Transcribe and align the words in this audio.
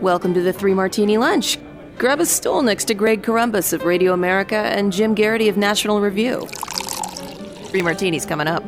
Welcome 0.00 0.32
to 0.32 0.40
the 0.40 0.54
Three 0.54 0.72
Martini 0.72 1.18
Lunch. 1.18 1.58
Grab 1.98 2.20
a 2.20 2.24
stool 2.24 2.62
next 2.62 2.86
to 2.86 2.94
Greg 2.94 3.22
Corombos 3.22 3.74
of 3.74 3.84
Radio 3.84 4.14
America 4.14 4.56
and 4.56 4.90
Jim 4.90 5.14
Geraghty 5.14 5.46
of 5.50 5.58
National 5.58 6.00
Review. 6.00 6.46
Three 7.66 7.82
martinis 7.82 8.24
coming 8.24 8.46
up. 8.46 8.64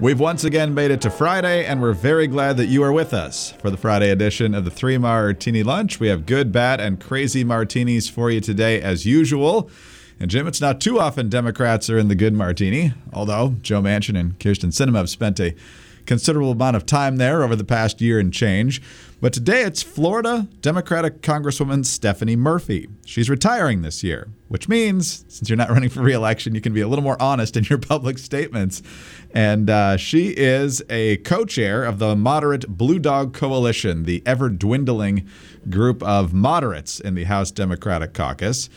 We've 0.00 0.18
once 0.18 0.44
again 0.44 0.72
made 0.72 0.90
it 0.90 1.02
to 1.02 1.10
Friday, 1.10 1.66
and 1.66 1.82
we're 1.82 1.92
very 1.92 2.26
glad 2.28 2.56
that 2.56 2.68
you 2.68 2.82
are 2.82 2.94
with 2.94 3.12
us 3.12 3.52
for 3.60 3.68
the 3.68 3.76
Friday 3.76 4.08
edition 4.08 4.54
of 4.54 4.64
the 4.64 4.70
Three 4.70 4.96
Martini 4.96 5.62
Lunch. 5.62 6.00
We 6.00 6.08
have 6.08 6.24
good, 6.24 6.50
bad, 6.50 6.80
and 6.80 6.98
crazy 6.98 7.44
martinis 7.44 8.08
for 8.08 8.30
you 8.30 8.40
today, 8.40 8.80
as 8.80 9.04
usual. 9.04 9.68
And 10.18 10.30
Jim, 10.30 10.46
it's 10.46 10.62
not 10.62 10.80
too 10.80 10.98
often 10.98 11.28
Democrats 11.28 11.90
are 11.90 11.98
in 11.98 12.08
the 12.08 12.14
good 12.14 12.32
martini, 12.32 12.94
although 13.12 13.56
Joe 13.60 13.82
Manchin 13.82 14.18
and 14.18 14.38
Kyrsten 14.38 14.72
Sinema 14.72 14.96
have 14.96 15.10
spent 15.10 15.38
a 15.40 15.54
considerable 16.06 16.52
amount 16.52 16.74
of 16.74 16.86
time 16.86 17.16
there 17.16 17.42
over 17.42 17.54
the 17.54 17.64
past 17.64 18.00
year 18.00 18.18
and 18.18 18.32
change. 18.32 18.80
But 19.22 19.32
today 19.32 19.62
it's 19.62 19.84
Florida 19.84 20.48
Democratic 20.62 21.22
Congresswoman 21.22 21.86
Stephanie 21.86 22.34
Murphy. 22.34 22.88
She's 23.06 23.30
retiring 23.30 23.82
this 23.82 24.02
year, 24.02 24.26
which 24.48 24.68
means 24.68 25.24
since 25.28 25.48
you're 25.48 25.56
not 25.56 25.70
running 25.70 25.90
for 25.90 26.00
reelection, 26.02 26.56
you 26.56 26.60
can 26.60 26.74
be 26.74 26.80
a 26.80 26.88
little 26.88 27.04
more 27.04 27.22
honest 27.22 27.56
in 27.56 27.62
your 27.62 27.78
public 27.78 28.18
statements. 28.18 28.82
And 29.32 29.70
uh, 29.70 29.96
she 29.96 30.30
is 30.30 30.82
a 30.90 31.18
co 31.18 31.44
chair 31.44 31.84
of 31.84 32.00
the 32.00 32.16
moderate 32.16 32.66
Blue 32.66 32.98
Dog 32.98 33.32
Coalition, 33.32 34.06
the 34.06 34.24
ever 34.26 34.48
dwindling 34.48 35.28
group 35.70 36.02
of 36.02 36.34
moderates 36.34 36.98
in 36.98 37.14
the 37.14 37.22
House 37.22 37.52
Democratic 37.52 38.14
Caucus. 38.14 38.68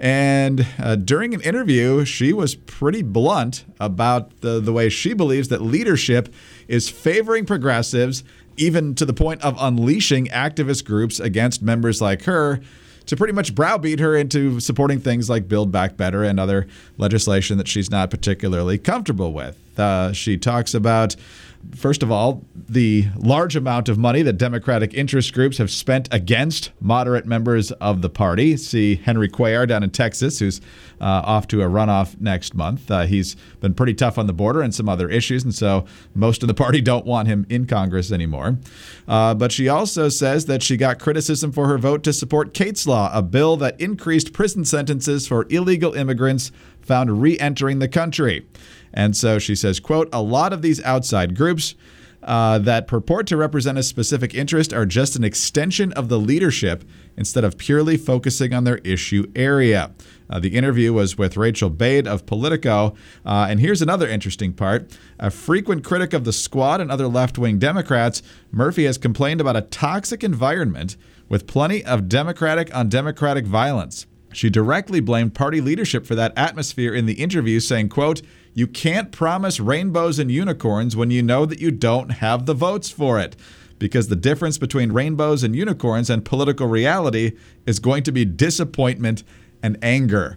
And 0.00 0.64
uh, 0.78 0.94
during 0.94 1.34
an 1.34 1.40
interview, 1.40 2.04
she 2.04 2.32
was 2.32 2.54
pretty 2.54 3.02
blunt 3.02 3.64
about 3.80 4.42
the, 4.42 4.60
the 4.60 4.72
way 4.72 4.90
she 4.90 5.12
believes 5.12 5.48
that 5.48 5.60
leadership 5.60 6.32
is 6.68 6.88
favoring 6.88 7.44
progressives, 7.44 8.22
even 8.58 8.94
to 8.96 9.04
the 9.04 9.12
point 9.12 9.42
of 9.42 9.56
unleashing 9.58 10.26
activist 10.26 10.84
groups 10.84 11.20
against 11.20 11.62
members 11.62 12.00
like 12.00 12.22
her 12.22 12.60
to 13.06 13.16
pretty 13.16 13.32
much 13.32 13.54
browbeat 13.54 14.00
her 14.00 14.14
into 14.14 14.60
supporting 14.60 15.00
things 15.00 15.30
like 15.30 15.48
Build 15.48 15.72
Back 15.72 15.96
Better 15.96 16.22
and 16.22 16.38
other 16.38 16.66
legislation 16.98 17.56
that 17.56 17.66
she's 17.66 17.90
not 17.90 18.10
particularly 18.10 18.76
comfortable 18.76 19.32
with. 19.32 19.56
Uh, 19.78 20.12
she 20.12 20.36
talks 20.36 20.74
about 20.74 21.16
First 21.74 22.02
of 22.02 22.10
all, 22.10 22.44
the 22.54 23.06
large 23.16 23.56
amount 23.56 23.88
of 23.88 23.98
money 23.98 24.22
that 24.22 24.34
Democratic 24.34 24.94
interest 24.94 25.32
groups 25.32 25.58
have 25.58 25.70
spent 25.70 26.08
against 26.12 26.70
moderate 26.80 27.26
members 27.26 27.72
of 27.72 28.02
the 28.02 28.10
party. 28.10 28.56
See 28.56 28.96
Henry 28.96 29.28
Cuellar 29.28 29.66
down 29.66 29.82
in 29.82 29.90
Texas, 29.90 30.38
who's 30.38 30.60
uh, 31.00 31.22
off 31.24 31.46
to 31.48 31.62
a 31.62 31.66
runoff 31.66 32.20
next 32.20 32.54
month. 32.54 32.90
Uh, 32.90 33.06
he's 33.06 33.36
been 33.60 33.74
pretty 33.74 33.94
tough 33.94 34.18
on 34.18 34.26
the 34.26 34.32
border 34.32 34.62
and 34.62 34.74
some 34.74 34.88
other 34.88 35.08
issues, 35.08 35.44
and 35.44 35.54
so 35.54 35.84
most 36.14 36.42
of 36.42 36.48
the 36.48 36.54
party 36.54 36.80
don't 36.82 37.06
want 37.06 37.28
him 37.28 37.46
in 37.48 37.66
Congress 37.66 38.12
anymore. 38.12 38.58
Uh, 39.06 39.34
but 39.34 39.52
she 39.52 39.68
also 39.68 40.08
says 40.08 40.46
that 40.46 40.62
she 40.62 40.76
got 40.76 40.98
criticism 40.98 41.52
for 41.52 41.68
her 41.68 41.78
vote 41.78 42.02
to 42.04 42.12
support 42.12 42.54
Kate's 42.54 42.86
Law, 42.86 43.10
a 43.12 43.22
bill 43.22 43.56
that 43.56 43.80
increased 43.80 44.32
prison 44.32 44.64
sentences 44.64 45.26
for 45.26 45.46
illegal 45.50 45.94
immigrants 45.94 46.50
found 46.80 47.20
re 47.22 47.38
entering 47.38 47.78
the 47.78 47.88
country. 47.88 48.46
And 48.92 49.16
so 49.16 49.38
she 49.38 49.54
says, 49.54 49.80
quote, 49.80 50.08
a 50.12 50.22
lot 50.22 50.52
of 50.52 50.62
these 50.62 50.82
outside 50.82 51.36
groups 51.36 51.74
uh, 52.22 52.58
that 52.58 52.88
purport 52.88 53.26
to 53.28 53.36
represent 53.36 53.78
a 53.78 53.82
specific 53.82 54.34
interest 54.34 54.72
are 54.72 54.84
just 54.84 55.14
an 55.14 55.22
extension 55.22 55.92
of 55.92 56.08
the 56.08 56.18
leadership 56.18 56.84
instead 57.16 57.44
of 57.44 57.56
purely 57.56 57.96
focusing 57.96 58.52
on 58.52 58.64
their 58.64 58.78
issue 58.78 59.30
area. 59.36 59.92
Uh, 60.28 60.38
the 60.38 60.54
interview 60.54 60.92
was 60.92 61.16
with 61.16 61.36
Rachel 61.36 61.70
Bade 61.70 62.06
of 62.06 62.26
Politico. 62.26 62.94
Uh, 63.24 63.46
and 63.48 63.60
here's 63.60 63.80
another 63.80 64.08
interesting 64.08 64.52
part. 64.52 64.90
A 65.18 65.30
frequent 65.30 65.84
critic 65.84 66.12
of 66.12 66.24
the 66.24 66.32
squad 66.32 66.80
and 66.80 66.90
other 66.90 67.08
left 67.08 67.38
wing 67.38 67.58
Democrats, 67.58 68.22
Murphy 68.50 68.84
has 68.84 68.98
complained 68.98 69.40
about 69.40 69.56
a 69.56 69.62
toxic 69.62 70.24
environment 70.24 70.96
with 71.28 71.46
plenty 71.46 71.84
of 71.84 72.08
Democratic 72.08 72.74
on 72.74 72.88
Democratic 72.88 73.46
violence. 73.46 74.06
She 74.32 74.50
directly 74.50 75.00
blamed 75.00 75.34
party 75.34 75.60
leadership 75.60 76.04
for 76.04 76.14
that 76.14 76.36
atmosphere 76.36 76.94
in 76.94 77.06
the 77.06 77.14
interview, 77.14 77.60
saying, 77.60 77.88
quote, 77.88 78.20
you 78.58 78.66
can't 78.66 79.12
promise 79.12 79.60
rainbows 79.60 80.18
and 80.18 80.32
unicorns 80.32 80.96
when 80.96 81.12
you 81.12 81.22
know 81.22 81.46
that 81.46 81.60
you 81.60 81.70
don't 81.70 82.10
have 82.10 82.44
the 82.44 82.54
votes 82.54 82.90
for 82.90 83.20
it. 83.20 83.36
Because 83.78 84.08
the 84.08 84.16
difference 84.16 84.58
between 84.58 84.90
rainbows 84.90 85.44
and 85.44 85.54
unicorns 85.54 86.10
and 86.10 86.24
political 86.24 86.66
reality 86.66 87.36
is 87.66 87.78
going 87.78 88.02
to 88.02 88.10
be 88.10 88.24
disappointment 88.24 89.22
and 89.62 89.78
anger. 89.80 90.36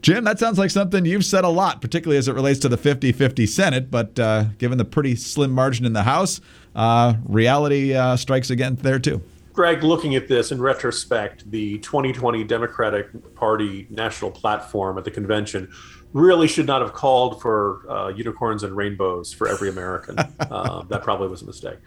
Jim, 0.00 0.24
that 0.24 0.38
sounds 0.38 0.58
like 0.58 0.70
something 0.70 1.04
you've 1.04 1.26
said 1.26 1.44
a 1.44 1.50
lot, 1.50 1.82
particularly 1.82 2.16
as 2.16 2.26
it 2.26 2.32
relates 2.32 2.58
to 2.60 2.70
the 2.70 2.78
50 2.78 3.12
50 3.12 3.44
Senate. 3.44 3.90
But 3.90 4.18
uh, 4.18 4.44
given 4.56 4.78
the 4.78 4.86
pretty 4.86 5.14
slim 5.14 5.50
margin 5.50 5.84
in 5.84 5.92
the 5.92 6.04
House, 6.04 6.40
uh, 6.74 7.16
reality 7.26 7.92
uh, 7.92 8.16
strikes 8.16 8.48
again 8.48 8.76
there, 8.76 8.98
too. 8.98 9.22
Greg, 9.52 9.82
looking 9.82 10.14
at 10.14 10.28
this 10.28 10.52
in 10.52 10.62
retrospect, 10.62 11.50
the 11.50 11.78
2020 11.80 12.44
Democratic 12.44 13.34
Party 13.34 13.88
national 13.90 14.30
platform 14.30 14.96
at 14.96 15.04
the 15.04 15.10
convention 15.10 15.68
really 16.12 16.48
should 16.48 16.66
not 16.66 16.80
have 16.80 16.92
called 16.92 17.40
for 17.40 17.84
uh, 17.90 18.08
unicorns 18.08 18.62
and 18.62 18.76
rainbows 18.76 19.32
for 19.32 19.48
every 19.48 19.68
American. 19.68 20.18
uh, 20.40 20.82
that 20.84 21.02
probably 21.02 21.28
was 21.28 21.42
a 21.42 21.46
mistake. 21.46 21.78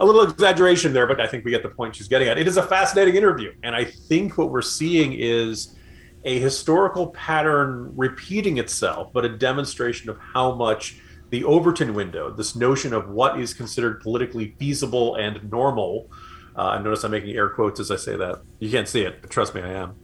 A 0.00 0.04
little 0.04 0.22
exaggeration 0.22 0.92
there, 0.92 1.06
but 1.06 1.20
I 1.20 1.26
think 1.26 1.44
we 1.44 1.50
get 1.50 1.62
the 1.62 1.68
point 1.68 1.96
she's 1.96 2.08
getting 2.08 2.28
at. 2.28 2.38
It 2.38 2.46
is 2.46 2.56
a 2.56 2.62
fascinating 2.62 3.16
interview. 3.16 3.52
And 3.62 3.74
I 3.74 3.84
think 3.84 4.38
what 4.38 4.50
we're 4.50 4.62
seeing 4.62 5.12
is 5.12 5.76
a 6.24 6.38
historical 6.38 7.08
pattern 7.08 7.92
repeating 7.96 8.58
itself, 8.58 9.12
but 9.12 9.24
a 9.24 9.28
demonstration 9.28 10.10
of 10.10 10.18
how 10.18 10.54
much 10.54 11.00
the 11.30 11.44
Overton 11.44 11.94
window, 11.94 12.30
this 12.30 12.56
notion 12.56 12.92
of 12.92 13.08
what 13.08 13.38
is 13.38 13.54
considered 13.54 14.00
politically 14.00 14.54
feasible 14.58 15.16
and 15.16 15.50
normal, 15.50 16.10
uh, 16.56 16.62
I 16.62 16.82
notice 16.82 17.04
I'm 17.04 17.12
making 17.12 17.36
air 17.36 17.48
quotes 17.48 17.78
as 17.78 17.90
I 17.90 17.96
say 17.96 18.16
that. 18.16 18.42
You 18.58 18.70
can't 18.70 18.88
see 18.88 19.02
it, 19.02 19.20
but 19.20 19.30
trust 19.30 19.54
me, 19.54 19.62
I 19.62 19.72
am. 19.72 19.94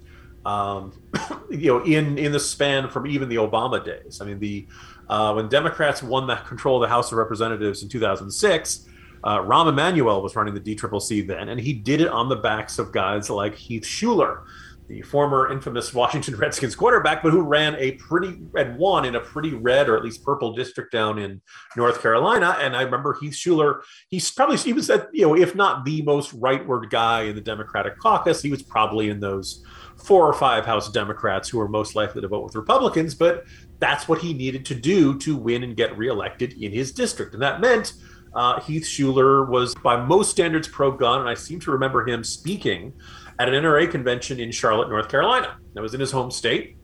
Um, 0.45 0.93
you 1.51 1.73
know, 1.73 1.85
in 1.85 2.19
in 2.19 2.33
the 2.33 2.41
span 2.41 2.89
from 2.89 3.07
even 3.07 3.29
the 3.29 3.37
Obama 3.37 3.85
days. 3.85 4.21
I 4.21 4.25
mean, 4.25 4.39
the 4.39 4.67
uh, 5.09 5.33
when 5.35 5.49
Democrats 5.49 6.03
won 6.03 6.27
the 6.27 6.37
control 6.37 6.83
of 6.83 6.89
the 6.89 6.93
House 6.93 7.13
of 7.13 7.19
Representatives 7.19 7.83
in 7.83 7.89
2006, 7.89 8.89
uh, 9.25 9.39
Rahm 9.39 9.69
Emanuel 9.69 10.23
was 10.23 10.37
running 10.37 10.55
the 10.55 10.61
DCCC 10.61 11.27
then, 11.27 11.49
and 11.49 11.61
he 11.61 11.73
did 11.73 12.01
it 12.01 12.09
on 12.09 12.29
the 12.29 12.37
backs 12.37 12.79
of 12.79 12.93
guys 12.93 13.31
like 13.31 13.55
Heath 13.55 13.85
Shuler, 13.85 14.43
the 14.89 15.01
former 15.03 15.51
infamous 15.51 15.95
Washington 15.95 16.37
Redskins 16.37 16.77
quarterback, 16.77 17.23
but 17.23 17.33
who 17.33 17.41
ran 17.41 17.75
a 17.77 17.93
pretty 17.93 18.39
and 18.55 18.77
won 18.77 19.07
in 19.07 19.15
a 19.15 19.21
pretty 19.21 19.55
red 19.55 19.89
or 19.89 19.97
at 19.97 20.05
least 20.05 20.23
purple 20.23 20.53
district 20.53 20.93
down 20.93 21.19
in 21.19 21.41
North 21.77 22.03
Carolina. 22.03 22.57
And 22.61 22.77
I 22.77 22.83
remember 22.83 23.17
Heath 23.19 23.33
Shuler, 23.33 23.81
he's 24.11 24.31
probably 24.31 24.59
he 24.59 24.75
was 24.75 24.89
that, 24.89 25.09
you 25.13 25.27
know, 25.27 25.35
if 25.35 25.55
not 25.55 25.87
the 25.87 26.03
most 26.03 26.39
rightward 26.39 26.91
guy 26.91 27.23
in 27.23 27.35
the 27.35 27.41
Democratic 27.41 27.99
caucus, 27.99 28.43
he 28.43 28.51
was 28.51 28.63
probably 28.63 29.09
in 29.09 29.21
those 29.21 29.65
four 29.97 30.27
or 30.27 30.33
five 30.33 30.67
House 30.67 30.91
Democrats 30.91 31.49
who 31.49 31.61
are 31.61 31.69
most 31.69 31.95
likely 31.95 32.21
to 32.21 32.29
vote 32.29 32.45
with 32.45 32.55
Republicans, 32.55 33.15
but 33.15 33.45
that's 33.79 34.09
what 34.09 34.21
he 34.21 34.35
needed 34.35 34.65
to 34.67 34.75
do 34.75 35.19
to 35.19 35.37
win 35.37 35.63
and 35.63 35.77
get 35.77 35.97
reelected 35.97 36.55
in 36.63 36.73
his 36.73 36.93
district. 36.93 37.35
And 37.35 37.43
that 37.43 37.61
meant 37.61 37.95
uh, 38.35 38.61
Heath 38.61 38.85
Shuler 38.85 39.49
was, 39.49 39.75
by 39.77 39.97
most 39.97 40.31
standards, 40.31 40.69
pro 40.69 40.91
gun. 40.91 41.21
And 41.21 41.29
I 41.29 41.35
seem 41.35 41.61
to 41.61 41.71
remember 41.71 42.07
him 42.07 42.25
speaking 42.25 42.93
at 43.39 43.49
an 43.49 43.55
NRA 43.55 43.91
convention 43.91 44.41
in 44.41 44.51
Charlotte, 44.51 44.89
North 44.89 45.09
Carolina. 45.09 45.57
That 45.75 45.83
was 45.83 45.95
in 45.95 46.01
his 46.01 46.11
home 46.11 46.31
state. 46.31 46.77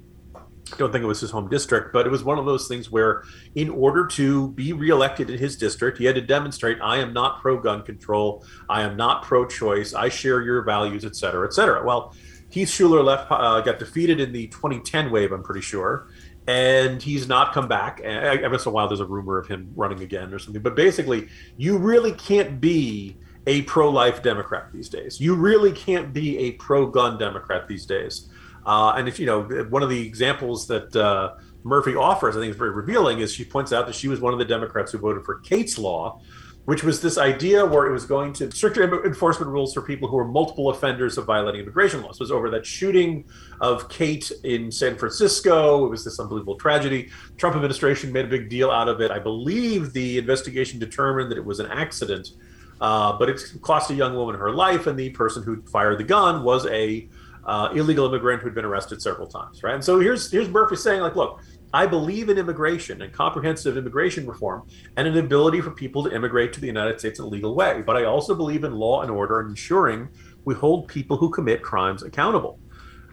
I 0.72 0.76
don't 0.76 0.92
think 0.92 1.02
it 1.02 1.06
was 1.08 1.20
his 1.20 1.32
home 1.32 1.48
district, 1.48 1.92
but 1.92 2.06
it 2.06 2.10
was 2.10 2.22
one 2.22 2.38
of 2.38 2.44
those 2.44 2.68
things 2.68 2.90
where, 2.90 3.24
in 3.56 3.70
order 3.70 4.06
to 4.06 4.52
be 4.52 4.72
reelected 4.72 5.28
in 5.28 5.38
his 5.38 5.56
district, 5.56 5.98
he 5.98 6.04
had 6.04 6.14
to 6.14 6.20
demonstrate 6.20 6.78
I 6.80 6.98
am 6.98 7.12
not 7.12 7.40
pro 7.40 7.58
gun 7.58 7.82
control, 7.82 8.44
I 8.68 8.82
am 8.82 8.96
not 8.96 9.24
pro 9.24 9.46
choice, 9.46 9.94
I 9.94 10.08
share 10.08 10.42
your 10.42 10.62
values, 10.62 11.04
et 11.04 11.16
cetera, 11.16 11.44
et 11.46 11.52
cetera. 11.52 11.84
Well, 11.84 12.14
Keith 12.50 12.68
Shuler 12.68 13.04
left, 13.04 13.30
uh, 13.30 13.60
got 13.60 13.78
defeated 13.78 14.20
in 14.20 14.32
the 14.32 14.48
2010 14.48 15.10
wave, 15.10 15.32
I'm 15.32 15.42
pretty 15.42 15.60
sure, 15.60 16.08
and 16.46 17.00
he's 17.00 17.28
not 17.28 17.52
come 17.52 17.68
back. 17.68 18.00
Every 18.00 18.48
once 18.48 18.64
in 18.64 18.70
a 18.70 18.72
while, 18.72 18.88
there's 18.88 19.00
a 19.00 19.06
rumor 19.06 19.38
of 19.38 19.46
him 19.46 19.72
running 19.76 20.00
again 20.00 20.34
or 20.34 20.38
something. 20.38 20.62
But 20.62 20.74
basically, 20.74 21.28
you 21.56 21.78
really 21.78 22.12
can't 22.12 22.60
be 22.60 23.16
a 23.46 23.62
pro-life 23.62 24.22
Democrat 24.22 24.72
these 24.72 24.88
days. 24.88 25.20
You 25.20 25.34
really 25.34 25.72
can't 25.72 26.12
be 26.12 26.38
a 26.38 26.52
pro-gun 26.52 27.18
Democrat 27.18 27.68
these 27.68 27.86
days. 27.86 28.28
Uh, 28.66 28.94
and 28.96 29.08
if 29.08 29.18
you 29.18 29.26
know, 29.26 29.42
one 29.70 29.82
of 29.82 29.88
the 29.88 30.06
examples 30.06 30.66
that 30.66 30.94
uh, 30.94 31.34
Murphy 31.62 31.94
offers, 31.94 32.36
I 32.36 32.40
think 32.40 32.50
is 32.50 32.56
very 32.56 32.70
revealing, 32.70 33.20
is 33.20 33.32
she 33.32 33.44
points 33.44 33.72
out 33.72 33.86
that 33.86 33.94
she 33.94 34.08
was 34.08 34.20
one 34.20 34.32
of 34.32 34.38
the 34.38 34.44
Democrats 34.44 34.92
who 34.92 34.98
voted 34.98 35.24
for 35.24 35.40
Kate's 35.40 35.78
Law, 35.78 36.20
which 36.66 36.84
was 36.84 37.00
this 37.00 37.18
idea 37.18 37.64
where 37.64 37.86
it 37.86 37.92
was 37.92 38.04
going 38.04 38.32
to 38.34 38.50
stricter 38.52 39.04
enforcement 39.04 39.50
rules 39.50 39.72
for 39.72 39.82
people 39.82 40.08
who 40.08 40.16
were 40.16 40.26
multiple 40.26 40.68
offenders 40.68 41.16
of 41.18 41.24
violating 41.24 41.62
immigration 41.62 42.02
laws. 42.02 42.16
It 42.16 42.20
was 42.20 42.30
over 42.30 42.50
that 42.50 42.66
shooting 42.66 43.24
of 43.60 43.88
Kate 43.88 44.30
in 44.44 44.70
San 44.70 44.96
Francisco. 44.96 45.86
It 45.86 45.88
was 45.88 46.04
this 46.04 46.20
unbelievable 46.20 46.56
tragedy. 46.56 47.08
Trump 47.38 47.56
administration 47.56 48.12
made 48.12 48.26
a 48.26 48.28
big 48.28 48.48
deal 48.48 48.70
out 48.70 48.88
of 48.88 49.00
it. 49.00 49.10
I 49.10 49.18
believe 49.18 49.92
the 49.92 50.18
investigation 50.18 50.78
determined 50.78 51.30
that 51.30 51.38
it 51.38 51.44
was 51.44 51.60
an 51.60 51.66
accident, 51.66 52.32
uh, 52.80 53.18
but 53.18 53.28
it 53.28 53.40
cost 53.62 53.90
a 53.90 53.94
young 53.94 54.14
woman 54.14 54.36
her 54.36 54.52
life, 54.52 54.86
and 54.86 54.98
the 54.98 55.10
person 55.10 55.42
who 55.42 55.62
fired 55.62 55.98
the 55.98 56.04
gun 56.04 56.44
was 56.44 56.66
a 56.66 57.08
uh, 57.44 57.70
illegal 57.74 58.06
immigrant 58.06 58.42
who'd 58.42 58.54
been 58.54 58.64
arrested 58.64 59.00
several 59.00 59.26
times, 59.26 59.62
right? 59.62 59.74
And 59.74 59.84
so 59.84 59.98
here's 59.98 60.30
here's 60.30 60.48
Murphy 60.48 60.76
saying, 60.76 61.00
like, 61.00 61.16
look, 61.16 61.40
I 61.72 61.86
believe 61.86 62.28
in 62.28 62.38
immigration 62.38 63.02
and 63.02 63.12
comprehensive 63.12 63.76
immigration 63.76 64.26
reform 64.26 64.66
and 64.96 65.06
an 65.06 65.16
ability 65.16 65.60
for 65.60 65.70
people 65.70 66.02
to 66.04 66.14
immigrate 66.14 66.52
to 66.54 66.60
the 66.60 66.66
United 66.66 66.98
States 66.98 67.18
in 67.18 67.24
a 67.24 67.28
legal 67.28 67.54
way. 67.54 67.82
But 67.86 67.96
I 67.96 68.04
also 68.04 68.34
believe 68.34 68.64
in 68.64 68.74
law 68.74 69.02
and 69.02 69.10
order 69.10 69.40
and 69.40 69.50
ensuring 69.50 70.08
we 70.44 70.54
hold 70.54 70.88
people 70.88 71.16
who 71.16 71.30
commit 71.30 71.62
crimes 71.62 72.02
accountable. 72.02 72.58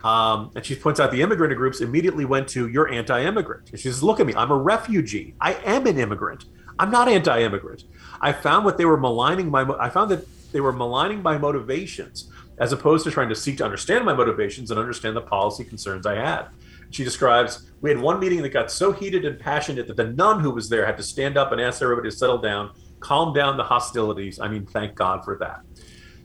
Um, 0.04 0.52
and 0.56 0.66
she 0.66 0.76
points 0.76 1.00
out 1.00 1.12
the 1.12 1.22
immigrant 1.22 1.56
groups 1.56 1.82
immediately 1.82 2.26
went 2.26 2.48
to, 2.50 2.68
You're 2.68 2.92
anti 2.92 3.24
immigrant. 3.24 3.72
And 3.72 3.80
she 3.80 3.90
says, 3.90 4.04
Look 4.04 4.20
at 4.20 4.26
me, 4.26 4.34
I'm 4.36 4.52
a 4.52 4.58
refugee. 4.58 5.36
I 5.42 5.56
am 5.66 5.86
an 5.88 5.98
immigrant. 5.98 6.46
I'm 6.80 6.92
not 6.92 7.08
anti 7.08 7.42
immigrant. 7.42 7.84
I 8.22 8.32
found 8.32 8.66
what 8.66 8.78
they 8.78 8.86
were 8.86 8.98
maligning 8.98 9.50
my, 9.50 9.64
I 9.80 9.90
found 9.90 10.12
that 10.12 10.26
they 10.52 10.62
were 10.62 10.72
maligning 10.72 11.22
my 11.22 11.38
motivations 11.38 12.32
as 12.60 12.72
opposed 12.72 13.04
to 13.04 13.12
trying 13.12 13.30
to 13.30 13.36
seek 13.36 13.58
to 13.58 13.66
understand 13.66 14.06
my 14.06 14.14
motivations 14.14 14.72
and 14.72 14.80
understand 14.80 15.16
the 15.16 15.22
policy 15.22 15.64
concerns 15.64 16.06
I 16.06 16.16
had. 16.16 16.48
She 16.90 17.04
describes 17.04 17.72
we 17.82 17.90
had 17.90 18.00
one 18.00 18.20
meeting 18.20 18.42
that 18.42 18.50
got 18.50 18.72
so 18.72 18.92
heated 18.92 19.26
and 19.26 19.40
passionate 19.40 19.88
that 19.88 19.98
the 19.98 20.08
nun 20.08 20.40
who 20.40 20.52
was 20.52 20.70
there 20.70 20.86
had 20.86 20.98
to 20.98 21.04
stand 21.04 21.38
up 21.38 21.52
and 21.52 21.62
ask 21.62 21.82
everybody 21.82 22.10
to 22.10 22.16
settle 22.16 22.40
down, 22.40 22.72
calm 23.00 23.34
down 23.34 23.58
the 23.58 23.64
hostilities. 23.64 24.40
I 24.40 24.48
mean, 24.48 24.66
thank 24.66 24.96
God 24.96 25.24
for 25.24 25.38
that. 25.40 25.62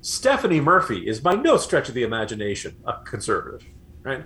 Stephanie 0.00 0.60
Murphy 0.60 1.06
is 1.06 1.20
by 1.20 1.34
no 1.34 1.56
stretch 1.56 1.88
of 1.88 1.94
the 1.94 2.02
imagination 2.02 2.76
a 2.84 2.94
conservative, 3.04 3.66
right? 4.02 4.24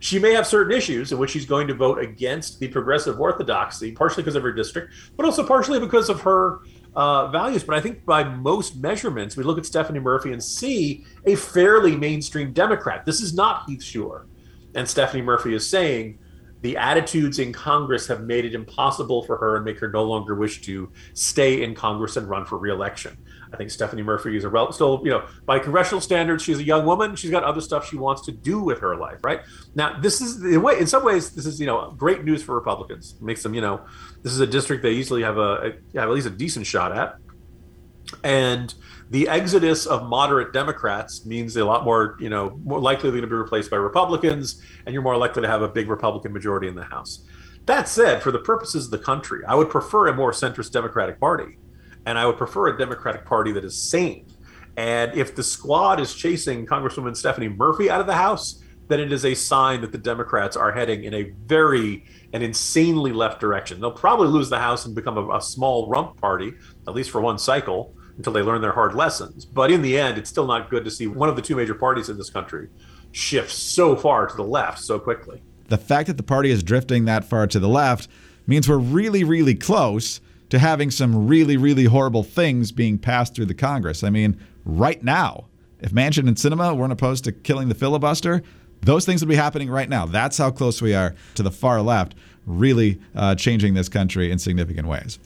She 0.00 0.18
may 0.18 0.32
have 0.32 0.46
certain 0.46 0.76
issues 0.76 1.10
in 1.10 1.18
which 1.18 1.30
she's 1.30 1.44
going 1.44 1.66
to 1.68 1.74
vote 1.74 1.98
against 1.98 2.60
the 2.60 2.68
progressive 2.68 3.20
orthodoxy, 3.20 3.92
partially 3.92 4.22
because 4.22 4.36
of 4.36 4.42
her 4.42 4.52
district, 4.52 4.94
but 5.16 5.26
also 5.26 5.44
partially 5.44 5.80
because 5.80 6.08
of 6.08 6.20
her 6.20 6.60
uh, 6.94 7.28
values. 7.28 7.64
But 7.64 7.76
I 7.76 7.80
think 7.80 8.04
by 8.04 8.22
most 8.22 8.76
measurements, 8.76 9.36
we 9.36 9.42
look 9.42 9.58
at 9.58 9.66
Stephanie 9.66 9.98
Murphy 9.98 10.32
and 10.32 10.42
see 10.42 11.04
a 11.26 11.34
fairly 11.34 11.96
mainstream 11.96 12.52
Democrat. 12.52 13.04
This 13.04 13.20
is 13.20 13.34
not 13.34 13.68
Heath 13.68 13.80
Shuler. 13.80 14.26
And 14.74 14.88
Stephanie 14.88 15.22
Murphy 15.22 15.54
is 15.54 15.68
saying 15.68 16.18
the 16.60 16.76
attitudes 16.76 17.38
in 17.38 17.52
Congress 17.52 18.06
have 18.08 18.22
made 18.22 18.44
it 18.44 18.54
impossible 18.54 19.22
for 19.22 19.36
her 19.36 19.56
and 19.56 19.64
make 19.64 19.78
her 19.78 19.88
no 19.88 20.02
longer 20.02 20.34
wish 20.34 20.60
to 20.62 20.90
stay 21.14 21.62
in 21.62 21.74
Congress 21.74 22.16
and 22.16 22.28
run 22.28 22.44
for 22.44 22.58
reelection. 22.58 23.16
I 23.52 23.56
think 23.56 23.70
Stephanie 23.70 24.02
Murphy 24.02 24.36
is 24.36 24.44
a 24.44 24.48
rel- 24.48 24.72
still, 24.72 25.00
you 25.04 25.10
know, 25.10 25.26
by 25.46 25.58
congressional 25.58 26.00
standards, 26.00 26.42
she's 26.42 26.58
a 26.58 26.64
young 26.64 26.84
woman. 26.84 27.14
She's 27.14 27.30
got 27.30 27.44
other 27.44 27.60
stuff 27.60 27.88
she 27.88 27.96
wants 27.96 28.22
to 28.22 28.32
do 28.32 28.60
with 28.60 28.80
her 28.80 28.96
life, 28.96 29.18
right? 29.22 29.40
Now, 29.74 29.98
this 30.00 30.20
is 30.20 30.42
in 30.44 30.60
way, 30.60 30.78
in 30.78 30.86
some 30.86 31.04
ways, 31.04 31.30
this 31.30 31.46
is 31.46 31.60
you 31.60 31.66
know 31.66 31.94
great 31.96 32.24
news 32.24 32.42
for 32.42 32.54
Republicans. 32.54 33.14
It 33.14 33.22
makes 33.22 33.42
them, 33.42 33.54
you 33.54 33.60
know, 33.60 33.80
this 34.22 34.32
is 34.32 34.40
a 34.40 34.46
district 34.46 34.82
they 34.82 34.92
easily 34.92 35.22
have 35.22 35.38
a, 35.38 35.40
a 35.40 35.98
have 35.98 36.08
at 36.08 36.10
least 36.10 36.26
a 36.26 36.30
decent 36.30 36.66
shot 36.66 36.96
at, 36.96 37.16
and 38.24 38.74
the 39.10 39.28
exodus 39.28 39.86
of 39.86 40.06
moderate 40.06 40.52
Democrats 40.52 41.24
means 41.24 41.56
a 41.56 41.64
lot 41.64 41.84
more, 41.84 42.16
you 42.20 42.28
know, 42.28 42.60
more 42.62 42.80
likely 42.80 43.10
going 43.10 43.22
to 43.22 43.26
be 43.26 43.34
replaced 43.34 43.70
by 43.70 43.76
Republicans, 43.76 44.62
and 44.84 44.92
you're 44.92 45.02
more 45.02 45.16
likely 45.16 45.42
to 45.42 45.48
have 45.48 45.62
a 45.62 45.68
big 45.68 45.88
Republican 45.88 46.32
majority 46.32 46.68
in 46.68 46.74
the 46.74 46.84
House. 46.84 47.24
That 47.64 47.88
said, 47.88 48.22
for 48.22 48.30
the 48.30 48.38
purposes 48.38 48.86
of 48.86 48.90
the 48.90 48.98
country, 48.98 49.44
I 49.46 49.54
would 49.54 49.70
prefer 49.70 50.08
a 50.08 50.14
more 50.14 50.32
centrist 50.32 50.72
Democratic 50.72 51.18
Party, 51.18 51.58
and 52.04 52.18
I 52.18 52.26
would 52.26 52.36
prefer 52.36 52.68
a 52.68 52.78
Democratic 52.78 53.24
Party 53.24 53.52
that 53.52 53.64
is 53.64 53.80
sane. 53.80 54.26
And 54.76 55.14
if 55.14 55.34
the 55.34 55.42
squad 55.42 56.00
is 56.00 56.14
chasing 56.14 56.66
Congresswoman 56.66 57.16
Stephanie 57.16 57.48
Murphy 57.48 57.90
out 57.90 58.00
of 58.00 58.06
the 58.06 58.14
House, 58.14 58.62
then 58.88 59.00
it 59.00 59.12
is 59.12 59.24
a 59.24 59.34
sign 59.34 59.80
that 59.80 59.92
the 59.92 59.98
Democrats 59.98 60.56
are 60.56 60.72
heading 60.72 61.04
in 61.04 61.14
a 61.14 61.30
very 61.46 62.04
and 62.32 62.42
insanely 62.42 63.12
left 63.12 63.40
direction. 63.40 63.80
They'll 63.80 63.90
probably 63.90 64.28
lose 64.28 64.50
the 64.50 64.58
House 64.58 64.86
and 64.86 64.94
become 64.94 65.18
a, 65.18 65.36
a 65.36 65.40
small 65.40 65.88
rump 65.88 66.20
party, 66.20 66.52
at 66.86 66.94
least 66.94 67.10
for 67.10 67.20
one 67.20 67.38
cycle 67.38 67.94
until 68.18 68.32
they 68.32 68.42
learn 68.42 68.60
their 68.60 68.72
hard 68.72 68.94
lessons. 68.94 69.46
But 69.46 69.70
in 69.70 69.80
the 69.80 69.98
end, 69.98 70.18
it's 70.18 70.28
still 70.28 70.46
not 70.46 70.68
good 70.68 70.84
to 70.84 70.90
see 70.90 71.06
one 71.06 71.30
of 71.30 71.36
the 71.36 71.42
two 71.42 71.56
major 71.56 71.74
parties 71.74 72.10
in 72.10 72.18
this 72.18 72.28
country 72.28 72.68
shift 73.12 73.50
so 73.50 73.96
far 73.96 74.26
to 74.26 74.36
the 74.36 74.42
left 74.42 74.80
so 74.80 74.98
quickly. 74.98 75.40
The 75.68 75.78
fact 75.78 76.08
that 76.08 76.16
the 76.18 76.22
party 76.22 76.50
is 76.50 76.62
drifting 76.62 77.06
that 77.06 77.24
far 77.24 77.46
to 77.46 77.58
the 77.58 77.68
left 77.68 78.08
means 78.46 78.68
we're 78.68 78.76
really, 78.76 79.24
really 79.24 79.54
close 79.54 80.20
to 80.50 80.58
having 80.58 80.90
some 80.90 81.26
really, 81.26 81.56
really 81.56 81.84
horrible 81.84 82.22
things 82.22 82.72
being 82.72 82.98
passed 82.98 83.34
through 83.34 83.46
the 83.46 83.54
Congress. 83.54 84.02
I 84.02 84.10
mean, 84.10 84.38
right 84.64 85.02
now, 85.02 85.46
if 85.80 85.92
Manchin 85.92 86.26
and 86.26 86.36
Sinema 86.36 86.76
weren't 86.76 86.92
opposed 86.92 87.24
to 87.24 87.32
killing 87.32 87.68
the 87.68 87.74
filibuster, 87.74 88.42
those 88.80 89.04
things 89.04 89.20
would 89.20 89.28
be 89.28 89.36
happening 89.36 89.70
right 89.70 89.88
now. 89.88 90.06
That's 90.06 90.38
how 90.38 90.50
close 90.50 90.80
we 90.80 90.94
are 90.94 91.14
to 91.34 91.42
the 91.42 91.50
far 91.50 91.82
left, 91.82 92.14
really 92.46 93.00
uh, 93.14 93.34
changing 93.34 93.74
this 93.74 93.88
country 93.88 94.30
in 94.30 94.38
significant 94.38 94.88
ways. 94.88 95.18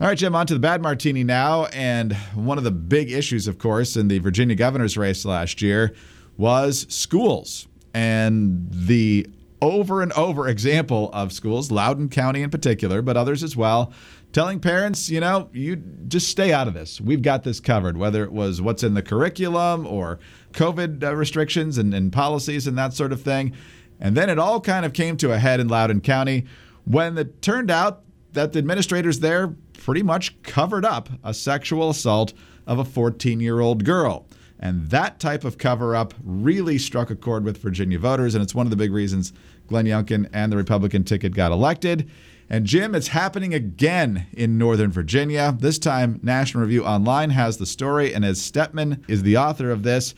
All 0.00 0.08
right, 0.08 0.18
Jim, 0.18 0.34
on 0.34 0.48
to 0.48 0.54
the 0.54 0.60
bad 0.60 0.82
martini 0.82 1.22
now. 1.22 1.66
And 1.66 2.16
one 2.34 2.58
of 2.58 2.64
the 2.64 2.72
big 2.72 3.12
issues, 3.12 3.46
of 3.46 3.58
course, 3.58 3.96
in 3.96 4.08
the 4.08 4.18
Virginia 4.18 4.56
governor's 4.56 4.96
race 4.96 5.24
last 5.24 5.62
year 5.62 5.94
was 6.36 6.92
schools 6.92 7.68
and 7.94 8.66
the 8.72 9.28
over 9.62 10.02
and 10.02 10.12
over 10.14 10.48
example 10.48 11.08
of 11.12 11.32
schools, 11.32 11.70
Loudoun 11.70 12.08
County 12.08 12.42
in 12.42 12.50
particular, 12.50 13.00
but 13.00 13.16
others 13.16 13.44
as 13.44 13.56
well, 13.56 13.92
telling 14.32 14.58
parents, 14.58 15.08
you 15.08 15.20
know, 15.20 15.48
you 15.52 15.76
just 15.76 16.28
stay 16.28 16.52
out 16.52 16.66
of 16.66 16.74
this. 16.74 17.00
We've 17.00 17.22
got 17.22 17.44
this 17.44 17.60
covered, 17.60 17.96
whether 17.96 18.24
it 18.24 18.32
was 18.32 18.60
what's 18.60 18.82
in 18.82 18.94
the 18.94 19.02
curriculum 19.02 19.86
or 19.86 20.18
COVID 20.52 21.04
uh, 21.04 21.14
restrictions 21.14 21.78
and, 21.78 21.94
and 21.94 22.12
policies 22.12 22.66
and 22.66 22.76
that 22.76 22.92
sort 22.92 23.12
of 23.12 23.22
thing. 23.22 23.54
And 24.00 24.16
then 24.16 24.28
it 24.28 24.38
all 24.38 24.60
kind 24.60 24.84
of 24.84 24.92
came 24.92 25.16
to 25.18 25.32
a 25.32 25.38
head 25.38 25.60
in 25.60 25.68
Loudoun 25.68 26.00
County 26.00 26.44
when 26.84 27.16
it 27.16 27.40
turned 27.40 27.70
out 27.70 28.02
that 28.32 28.52
the 28.52 28.58
administrators 28.58 29.20
there 29.20 29.54
pretty 29.74 30.02
much 30.02 30.42
covered 30.42 30.84
up 30.84 31.08
a 31.22 31.32
sexual 31.32 31.90
assault 31.90 32.32
of 32.66 32.80
a 32.80 32.84
14 32.84 33.38
year 33.38 33.60
old 33.60 33.84
girl. 33.84 34.26
And 34.58 34.90
that 34.90 35.18
type 35.18 35.44
of 35.44 35.58
cover 35.58 35.96
up 35.96 36.14
really 36.22 36.78
struck 36.78 37.10
a 37.10 37.16
chord 37.16 37.44
with 37.44 37.58
Virginia 37.58 37.98
voters. 37.98 38.36
And 38.36 38.42
it's 38.42 38.54
one 38.54 38.64
of 38.64 38.70
the 38.70 38.76
big 38.76 38.92
reasons 38.92 39.32
Glenn 39.66 39.86
Youngkin 39.86 40.28
and 40.32 40.52
the 40.52 40.56
Republican 40.56 41.04
ticket 41.04 41.34
got 41.34 41.52
elected. 41.52 42.10
And 42.50 42.66
Jim, 42.66 42.94
it's 42.94 43.08
happening 43.08 43.54
again 43.54 44.26
in 44.32 44.58
Northern 44.58 44.92
Virginia. 44.92 45.56
This 45.58 45.78
time, 45.78 46.20
National 46.22 46.62
Review 46.62 46.84
Online 46.84 47.30
has 47.30 47.56
the 47.56 47.66
story, 47.66 48.12
and 48.12 48.24
Inez 48.24 48.40
Stepman 48.40 49.02
is 49.08 49.22
the 49.22 49.38
author 49.38 49.70
of 49.70 49.82
this, 49.82 50.14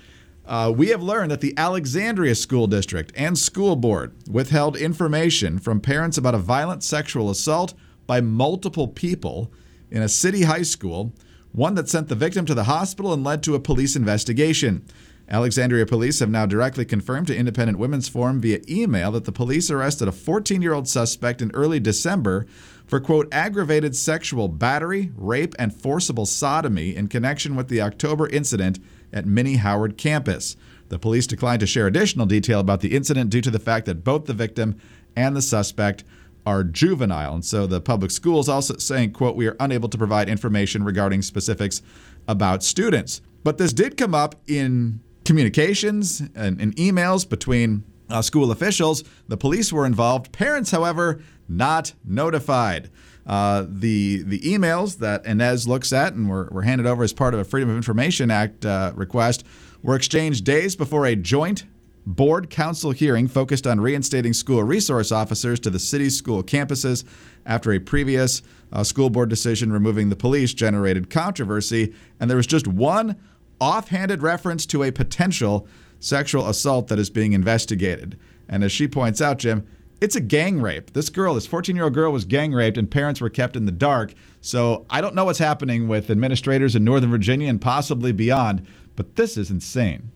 uh, 0.47 0.73
we 0.75 0.89
have 0.89 1.03
learned 1.03 1.31
that 1.31 1.41
the 1.41 1.55
Alexandria 1.57 2.35
School 2.35 2.67
District 2.67 3.13
and 3.17 3.39
School 3.39 3.77
Board 3.77 4.15
withheld 4.29 4.77
information 4.77 5.59
from 5.59 5.81
parents 5.81 6.19
about 6.19 6.35
a 6.35 6.39
violent 6.39 6.85
sexual 6.85 7.31
assault 7.31 7.73
by 8.07 8.21
multiple 8.21 8.89
people 8.89 9.51
in 9.91 10.03
a 10.03 10.09
city 10.09 10.43
high 10.43 10.63
school, 10.63 11.15
one 11.53 11.75
that 11.77 11.89
sent 11.89 12.09
the 12.09 12.15
victim 12.15 12.45
to 12.45 12.55
the 12.55 12.65
hospital 12.65 13.13
and 13.15 13.25
led 13.25 13.43
to 13.43 13.55
a 13.55 13.61
police 13.61 13.97
investigation. 13.97 14.85
Alexandria 15.29 15.87
police 15.87 16.19
have 16.19 16.29
now 16.29 16.45
directly 16.45 16.85
confirmed 16.85 17.27
to 17.27 17.37
Independent 17.37 17.79
Women's 17.79 18.09
Forum 18.09 18.41
via 18.41 18.61
email 18.69 19.11
that 19.13 19.25
the 19.25 19.33
police 19.33 19.71
arrested 19.71 20.07
a 20.07 20.13
14 20.13 20.61
year 20.61 20.75
old 20.75 20.87
suspect 20.87 21.41
in 21.41 21.51
early 21.55 21.81
December 21.81 22.47
for, 22.87 23.01
quote, 23.01 23.33
aggravated 23.33 23.97
sexual 23.97 24.49
battery, 24.49 25.13
rape, 25.17 25.55
and 25.59 25.75
forcible 25.75 26.27
sodomy 26.27 26.95
in 26.95 27.09
connection 27.09 27.57
with 27.57 27.69
the 27.69 27.81
October 27.81 28.29
incident 28.29 28.79
at 29.13 29.25
Minnie 29.25 29.57
Howard 29.57 29.97
campus. 29.97 30.57
The 30.91 30.99
police 30.99 31.27
declined 31.27 31.61
to 31.61 31.67
share 31.67 31.87
additional 31.87 32.27
detail 32.27 32.61
about 32.61 32.81
the 32.81 32.95
incident 32.95 33.31
due 33.31 33.41
to 33.41 33.51
the 33.51 33.59
fact 33.59 33.87
that 33.87 34.05
both 34.05 34.27
the 34.27 34.35
victim 34.35 34.79
and 35.17 35.35
the 35.35 35.43
suspect 35.43 36.05
are 36.45 36.63
juvenile. 36.63 37.33
And 37.35 37.45
so 37.45 37.67
the 37.67 37.81
public 37.81 38.11
schools 38.11 38.51
also 38.51 38.77
saying, 38.77 39.13
quote, 39.13 39.37
we 39.37 39.47
are 39.47 39.57
unable 39.59 39.89
to 39.89 39.97
provide 39.97 40.29
information 40.29 40.85
regarding 40.85 41.23
specifics 41.23 41.81
about 42.29 42.63
students. 42.63 43.23
But 43.43 43.57
this 43.57 43.73
did 43.73 43.97
come 43.97 44.15
up 44.15 44.35
in 44.47 45.01
communications 45.25 46.21
and, 46.35 46.61
and 46.61 46.75
emails 46.77 47.29
between 47.29 47.85
uh, 48.11 48.23
school 48.23 48.51
officials. 48.51 49.05
The 49.29 49.37
police 49.37 49.73
were 49.73 49.87
involved. 49.87 50.33
Parents, 50.33 50.71
however, 50.71 51.23
not 51.49 51.95
notified. 52.05 52.91
Uh, 53.27 53.65
the 53.67 54.23
the 54.23 54.41
emails 54.41 54.99
that 54.99 55.25
Inez 55.25 55.67
looks 55.67 55.93
at 55.93 56.13
and 56.13 56.29
were, 56.29 56.49
were 56.53 56.63
handed 56.63 56.87
over 56.87 57.03
as 57.03 57.13
part 57.13 57.33
of 57.33 57.41
a 57.41 57.45
Freedom 57.45 57.71
of 57.71 57.77
Information 57.77 58.31
Act 58.31 58.67
uh, 58.67 58.93
request 58.95 59.45
were 59.83 59.97
exchanged 59.97 60.45
days 60.45 60.77
before 60.77 61.07
a 61.07 61.17
joint 61.17 61.65
board 62.07 62.51
council 62.51 62.91
hearing 62.91 63.27
focused 63.27 63.67
on 63.67 63.81
reinstating 63.81 64.35
school 64.35 64.63
resource 64.63 65.11
officers 65.11 65.59
to 65.61 65.71
the 65.71 65.79
city's 65.79 66.17
school 66.17 66.43
campuses 66.43 67.05
after 67.47 67.73
a 67.73 67.79
previous 67.79 68.43
uh, 68.73 68.85
school 68.85 69.09
board 69.09 69.31
decision 69.31 69.73
removing 69.73 70.11
the 70.11 70.17
police 70.17 70.53
generated 70.53 71.09
controversy. 71.09 71.95
And 72.21 72.29
there 72.29 72.37
was 72.37 72.47
just 72.47 72.67
one 72.67 73.17
offhanded 73.61 74.23
reference 74.23 74.67
to 74.67 74.83
a 74.83 74.93
potential 74.93 75.67
sexual 76.01 76.49
assault 76.49 76.89
that 76.89 76.99
is 76.99 77.11
being 77.11 77.33
investigated. 77.33 78.19
And 78.49 78.63
as 78.63 78.73
she 78.73 78.87
points 78.87 79.21
out, 79.21 79.39
Jim, 79.39 79.67
it's 80.01 80.17
a 80.17 80.21
gang 80.21 80.61
rape. 80.61 80.93
This 80.93 81.09
girl, 81.09 81.35
this 81.35 81.47
14 81.47 81.75
year 81.75 81.85
old 81.85 81.95
girl, 81.95 82.13
was 82.13 82.25
gang 82.25 82.53
raped 82.53 82.77
and 82.77 82.91
parents 82.91 83.21
were 83.21 83.31
kept 83.31 83.57
in 83.57 83.65
the 83.65 83.73
dark. 83.73 84.13
So 84.41 84.85
I 84.91 85.01
don't 85.01 85.15
know 85.15 85.25
what's 85.25 85.39
happening 85.39 85.89
with 85.89 86.11
administrators 86.11 86.77
in 86.77 86.85
Northern 86.85 87.11
Virginia 87.11 87.49
and 87.49 87.61
possibly 87.61 88.13
beyond, 88.13 88.67
but 88.97 89.17
this 89.17 89.37
is 89.37 89.51
insane. 89.51 90.11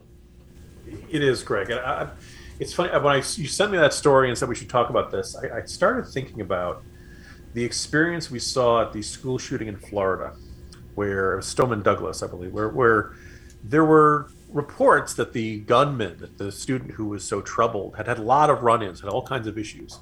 It 1.10 1.22
is, 1.22 1.42
Greg. 1.42 1.70
I, 1.70 2.08
it's 2.60 2.72
funny 2.74 2.90
when 2.90 3.06
I 3.06 3.16
you 3.16 3.46
sent 3.46 3.70
me 3.70 3.78
that 3.78 3.94
story 3.94 4.28
and 4.28 4.36
said 4.36 4.48
we 4.48 4.54
should 4.54 4.68
talk 4.68 4.90
about 4.90 5.10
this. 5.10 5.36
I, 5.36 5.58
I 5.58 5.64
started 5.64 6.06
thinking 6.06 6.40
about 6.40 6.82
the 7.54 7.64
experience 7.64 8.30
we 8.30 8.40
saw 8.40 8.82
at 8.82 8.92
the 8.92 9.02
school 9.02 9.38
shooting 9.38 9.68
in 9.68 9.76
Florida, 9.76 10.34
where 10.94 11.40
Stoneman 11.40 11.82
Douglas, 11.82 12.22
I 12.22 12.26
believe, 12.26 12.52
where 12.52 12.68
where 12.68 13.14
there 13.62 13.84
were 13.84 14.30
reports 14.48 15.14
that 15.14 15.32
the 15.32 15.60
gunman, 15.60 16.18
that 16.18 16.38
the 16.38 16.50
student 16.50 16.92
who 16.92 17.06
was 17.06 17.24
so 17.24 17.40
troubled, 17.40 17.96
had 17.96 18.06
had 18.06 18.18
a 18.18 18.22
lot 18.22 18.50
of 18.50 18.62
run-ins, 18.62 19.00
had 19.00 19.10
all 19.10 19.22
kinds 19.22 19.46
of 19.46 19.58
issues. 19.58 19.98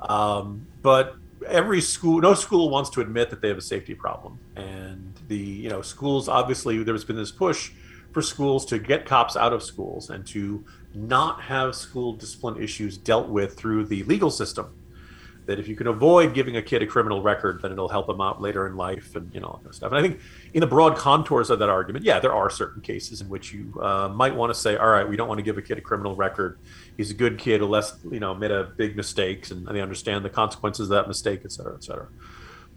Um, 0.00 0.66
but 0.82 1.16
every 1.46 1.80
school, 1.80 2.20
no 2.20 2.34
school 2.34 2.70
wants 2.70 2.90
to 2.90 3.00
admit 3.00 3.30
that 3.30 3.40
they 3.40 3.48
have 3.48 3.58
a 3.58 3.62
safety 3.62 3.94
problem, 3.94 4.38
and 4.56 5.12
the 5.28 5.36
you 5.36 5.68
know 5.68 5.82
schools 5.82 6.28
obviously 6.28 6.82
there's 6.82 7.04
been 7.04 7.16
this 7.16 7.30
push 7.30 7.72
for 8.12 8.22
schools 8.22 8.66
to 8.66 8.78
get 8.78 9.06
cops 9.06 9.36
out 9.36 9.52
of 9.52 9.62
schools 9.62 10.10
and 10.10 10.26
to 10.26 10.64
not 10.94 11.40
have 11.42 11.74
school 11.74 12.12
discipline 12.12 12.60
issues 12.60 12.96
dealt 12.96 13.28
with 13.28 13.56
through 13.56 13.84
the 13.84 14.02
legal 14.04 14.30
system 14.30 14.74
that 15.46 15.58
if 15.58 15.66
you 15.66 15.76
can 15.76 15.86
avoid 15.86 16.34
giving 16.34 16.56
a 16.56 16.62
kid 16.62 16.82
a 16.82 16.86
criminal 16.86 17.22
record, 17.22 17.60
then 17.62 17.72
it'll 17.72 17.88
help 17.88 18.06
them 18.06 18.20
out 18.20 18.40
later 18.40 18.66
in 18.66 18.76
life 18.76 19.16
and 19.16 19.32
you 19.34 19.40
know 19.40 19.48
all 19.48 19.60
that 19.64 19.74
stuff. 19.74 19.92
And 19.92 19.98
I 19.98 20.02
think 20.02 20.20
in 20.54 20.60
the 20.60 20.66
broad 20.66 20.96
contours 20.96 21.50
of 21.50 21.58
that 21.58 21.68
argument, 21.68 22.04
yeah, 22.04 22.20
there 22.20 22.32
are 22.32 22.50
certain 22.50 22.82
cases 22.82 23.20
in 23.20 23.28
which 23.28 23.52
you 23.52 23.78
uh, 23.80 24.08
might 24.08 24.34
want 24.34 24.50
to 24.50 24.58
say, 24.58 24.76
all 24.76 24.88
right, 24.88 25.08
we 25.08 25.16
don't 25.16 25.28
want 25.28 25.38
to 25.38 25.42
give 25.42 25.58
a 25.58 25.62
kid 25.62 25.78
a 25.78 25.80
criminal 25.80 26.14
record. 26.14 26.58
He's 26.96 27.10
a 27.10 27.14
good 27.14 27.38
kid 27.38 27.62
less 27.62 27.98
you 28.10 28.20
know 28.20 28.34
made 28.34 28.50
a 28.50 28.64
big 28.76 28.96
mistakes 28.96 29.50
and 29.50 29.66
they 29.66 29.80
understand 29.80 30.24
the 30.24 30.30
consequences 30.30 30.90
of 30.90 30.96
that 30.96 31.08
mistake, 31.08 31.40
et 31.44 31.52
cetera, 31.52 31.74
et 31.74 31.84
cetera. 31.84 32.08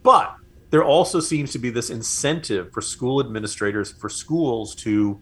But 0.01 0.36
there 0.70 0.84
also 0.84 1.20
seems 1.20 1.51
to 1.51 1.60
be 1.60 1.70
this 1.70 1.91
incentive 1.91 2.72
for 2.74 2.82
school 2.82 3.20
administrators, 3.20 3.91
for 3.91 4.10
schools 4.10 4.74
to 4.75 5.22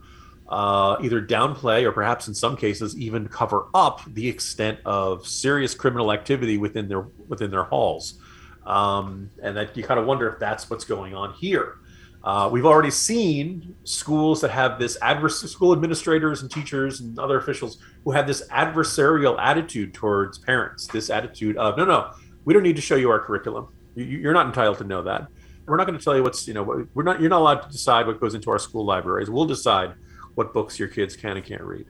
uh, 0.51 0.97
either 1.01 1.21
downplay 1.21 1.83
or 1.83 1.93
perhaps 1.93 2.27
in 2.27 2.33
some 2.33 2.57
cases 2.57 2.97
even 2.97 3.25
cover 3.29 3.67
up 3.73 4.01
the 4.13 4.27
extent 4.27 4.77
of 4.85 5.25
serious 5.25 5.73
criminal 5.73 6.11
activity 6.11 6.57
within 6.57 6.89
their 6.89 7.07
within 7.29 7.49
their 7.49 7.63
halls, 7.63 8.19
um, 8.65 9.29
and 9.41 9.55
that 9.55 9.75
you 9.77 9.83
kind 9.83 9.97
of 9.97 10.05
wonder 10.05 10.27
if 10.27 10.39
that's 10.39 10.69
what's 10.69 10.83
going 10.83 11.15
on 11.15 11.33
here. 11.33 11.77
Uh, 12.23 12.49
we've 12.51 12.65
already 12.65 12.91
seen 12.91 13.73
schools 13.85 14.41
that 14.41 14.51
have 14.51 14.77
this 14.77 14.97
adverse 15.01 15.41
school 15.41 15.71
administrators 15.71 16.41
and 16.41 16.51
teachers 16.51 16.99
and 16.99 17.17
other 17.17 17.37
officials 17.37 17.79
who 18.03 18.11
have 18.11 18.27
this 18.27 18.45
adversarial 18.49 19.39
attitude 19.39 19.93
towards 19.93 20.37
parents. 20.37 20.85
This 20.85 21.09
attitude 21.09 21.55
of 21.55 21.77
no, 21.77 21.85
no, 21.85 22.11
we 22.43 22.53
don't 22.53 22.63
need 22.63 22.75
to 22.75 22.81
show 22.81 22.95
you 22.95 23.09
our 23.09 23.19
curriculum. 23.19 23.69
You, 23.95 24.29
are 24.29 24.33
not 24.33 24.47
entitled 24.47 24.79
to 24.79 24.83
know 24.83 25.01
that. 25.03 25.27
We're 25.65 25.77
not 25.77 25.87
going 25.87 25.97
to 25.97 26.03
tell 26.03 26.15
you 26.15 26.23
what's 26.23 26.45
you 26.45 26.53
know 26.53 26.85
we're 26.93 27.03
not 27.03 27.21
you're 27.21 27.29
not 27.29 27.39
allowed 27.39 27.61
to 27.61 27.69
decide 27.69 28.05
what 28.05 28.19
goes 28.19 28.35
into 28.35 28.51
our 28.51 28.59
school 28.59 28.83
libraries. 28.83 29.29
We'll 29.29 29.45
decide 29.45 29.93
what 30.35 30.53
books 30.53 30.79
your 30.79 30.87
kids 30.87 31.15
can 31.15 31.37
and 31.37 31.45
can't 31.45 31.61
read. 31.61 31.85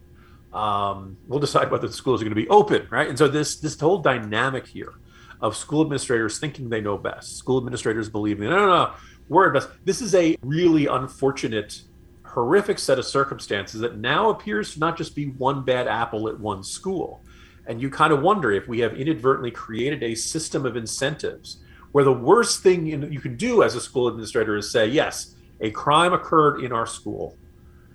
Um, 0.53 1.17
we'll 1.27 1.39
decide 1.39 1.71
whether 1.71 1.87
the 1.87 1.93
schools 1.93 2.21
are 2.21 2.25
going 2.25 2.35
to 2.35 2.41
be 2.41 2.49
open, 2.49 2.87
right? 2.89 3.07
And 3.07 3.17
so 3.17 3.27
this 3.27 3.57
this 3.57 3.79
whole 3.79 3.99
dynamic 3.99 4.67
here 4.67 4.93
of 5.39 5.55
school 5.55 5.81
administrators 5.81 6.39
thinking 6.39 6.69
they 6.69 6.81
know 6.81 6.97
best, 6.97 7.37
school 7.37 7.57
administrators 7.57 8.09
believing 8.09 8.49
no, 8.49 8.57
no, 8.57 8.67
no, 8.67 8.93
we're 9.29 9.51
best. 9.51 9.69
This 9.85 10.01
is 10.01 10.13
a 10.13 10.37
really 10.41 10.87
unfortunate, 10.87 11.81
horrific 12.23 12.79
set 12.79 12.99
of 12.99 13.05
circumstances 13.05 13.79
that 13.81 13.97
now 13.97 14.29
appears 14.29 14.73
to 14.73 14.79
not 14.79 14.97
just 14.97 15.15
be 15.15 15.27
one 15.29 15.63
bad 15.63 15.87
apple 15.87 16.27
at 16.27 16.39
one 16.39 16.63
school. 16.63 17.21
And 17.65 17.81
you 17.81 17.89
kind 17.89 18.11
of 18.11 18.21
wonder 18.21 18.51
if 18.51 18.67
we 18.67 18.79
have 18.79 18.95
inadvertently 18.95 19.51
created 19.51 20.03
a 20.03 20.15
system 20.15 20.65
of 20.65 20.75
incentives 20.75 21.63
where 21.91 22.03
the 22.03 22.11
worst 22.11 22.61
thing 22.63 22.85
you 22.85 23.19
can 23.19 23.37
do 23.37 23.63
as 23.63 23.75
a 23.75 23.81
school 23.81 24.07
administrator 24.07 24.57
is 24.57 24.71
say, 24.71 24.87
yes, 24.87 25.35
a 25.61 25.71
crime 25.71 26.13
occurred 26.13 26.63
in 26.63 26.71
our 26.71 26.85
school 26.85 27.37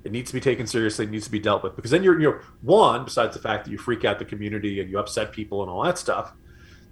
it 0.07 0.13
needs 0.13 0.31
to 0.31 0.35
be 0.35 0.41
taken 0.41 0.69
seriously. 0.69 1.05
It 1.05 1.11
needs 1.11 1.25
to 1.25 1.33
be 1.33 1.41
dealt 1.41 1.65
with 1.65 1.75
because 1.75 1.91
then 1.91 2.05
you're, 2.05 2.19
you 2.21 2.31
know, 2.31 2.39
one 2.63 3.05
besides 3.05 3.35
the 3.35 3.43
fact 3.43 3.65
that 3.65 3.73
you 3.73 3.77
freak 3.77 4.05
out 4.05 4.21
the 4.21 4.25
community 4.25 4.81
and 4.81 4.89
you 4.89 5.01
upset 5.01 5.33
people 5.33 5.63
and 5.63 5.71
all 5.71 5.83
that 5.83 5.99
stuff. 5.99 6.33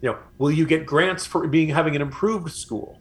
You 0.03 0.11
know, 0.11 0.19
will 0.37 0.51
you 0.51 0.67
get 0.67 0.85
grants 0.85 1.25
for 1.25 1.47
being 1.47 1.69
having 1.69 1.95
an 1.95 2.03
improved 2.03 2.53
school? 2.53 3.01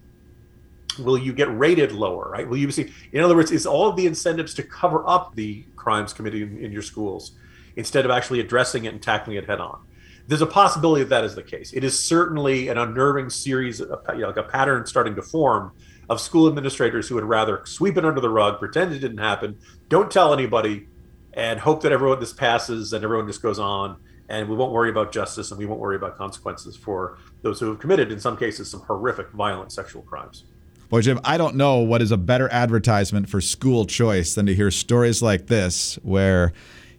Will 0.99 1.17
you 1.17 1.33
get 1.33 1.47
rated 1.57 1.91
lower? 1.91 2.29
Right? 2.29 2.47
Will 2.47 2.57
you 2.57 2.69
see? 2.69 2.93
In 3.11 3.21
other 3.21 3.35
words, 3.35 3.51
is 3.51 3.65
all 3.65 3.89
of 3.89 3.95
the 3.95 4.05
incentives 4.05 4.53
to 4.53 4.63
cover 4.63 5.03
up 5.09 5.33
the 5.35 5.65
crimes 5.75 6.13
committed 6.13 6.43
in, 6.43 6.63
in 6.63 6.71
your 6.71 6.83
schools 6.83 7.31
instead 7.75 8.05
of 8.05 8.11
actually 8.11 8.39
addressing 8.39 8.85
it 8.85 8.93
and 8.93 9.01
tackling 9.01 9.37
it 9.37 9.45
head 9.45 9.59
on? 9.59 9.79
There's 10.27 10.41
a 10.41 10.47
possibility 10.47 11.03
that 11.03 11.09
that 11.09 11.23
is 11.25 11.35
the 11.35 11.43
case. 11.43 11.73
It 11.73 11.83
is 11.83 11.99
certainly 11.99 12.69
an 12.69 12.77
unnerving 12.77 13.29
series, 13.29 13.81
of, 13.81 13.99
you 14.13 14.21
know, 14.21 14.27
like 14.27 14.37
a 14.37 14.43
pattern 14.43 14.85
starting 14.85 15.15
to 15.15 15.21
form 15.21 15.73
of 16.09 16.21
school 16.21 16.47
administrators 16.47 17.07
who 17.07 17.15
would 17.15 17.25
rather 17.25 17.61
sweep 17.65 17.97
it 17.97 18.05
under 18.05 18.21
the 18.21 18.29
rug, 18.29 18.59
pretend 18.59 18.93
it 18.93 18.99
didn't 18.99 19.17
happen, 19.17 19.57
don't 19.89 20.11
tell 20.11 20.33
anybody, 20.33 20.87
and 21.33 21.59
hope 21.59 21.81
that 21.81 21.91
everyone 21.91 22.19
this 22.19 22.33
passes 22.33 22.93
and 22.93 23.03
everyone 23.03 23.27
just 23.27 23.41
goes 23.41 23.59
on, 23.59 23.97
and 24.29 24.47
we 24.47 24.55
won't 24.55 24.71
worry 24.71 24.89
about 24.89 25.11
justice 25.11 25.51
and 25.51 25.57
we 25.57 25.65
won't 25.65 25.79
worry 25.79 25.95
about 25.95 26.17
consequences 26.17 26.77
for 26.77 27.17
those 27.41 27.59
who 27.59 27.67
have 27.67 27.79
committed, 27.79 28.11
in 28.11 28.19
some 28.19 28.37
cases, 28.37 28.69
some 28.69 28.81
horrific, 28.81 29.29
violent 29.31 29.71
sexual 29.71 30.01
crimes. 30.03 30.45
Boy, 30.89 31.01
Jim, 31.01 31.19
I 31.23 31.37
don't 31.37 31.55
know 31.55 31.79
what 31.79 32.01
is 32.01 32.11
a 32.11 32.17
better 32.17 32.47
advertisement 32.51 33.27
for 33.27 33.41
school 33.41 33.85
choice 33.85 34.35
than 34.35 34.45
to 34.45 34.55
hear 34.55 34.69
stories 34.71 35.21
like 35.21 35.47
this, 35.47 35.95
where, 36.03 36.53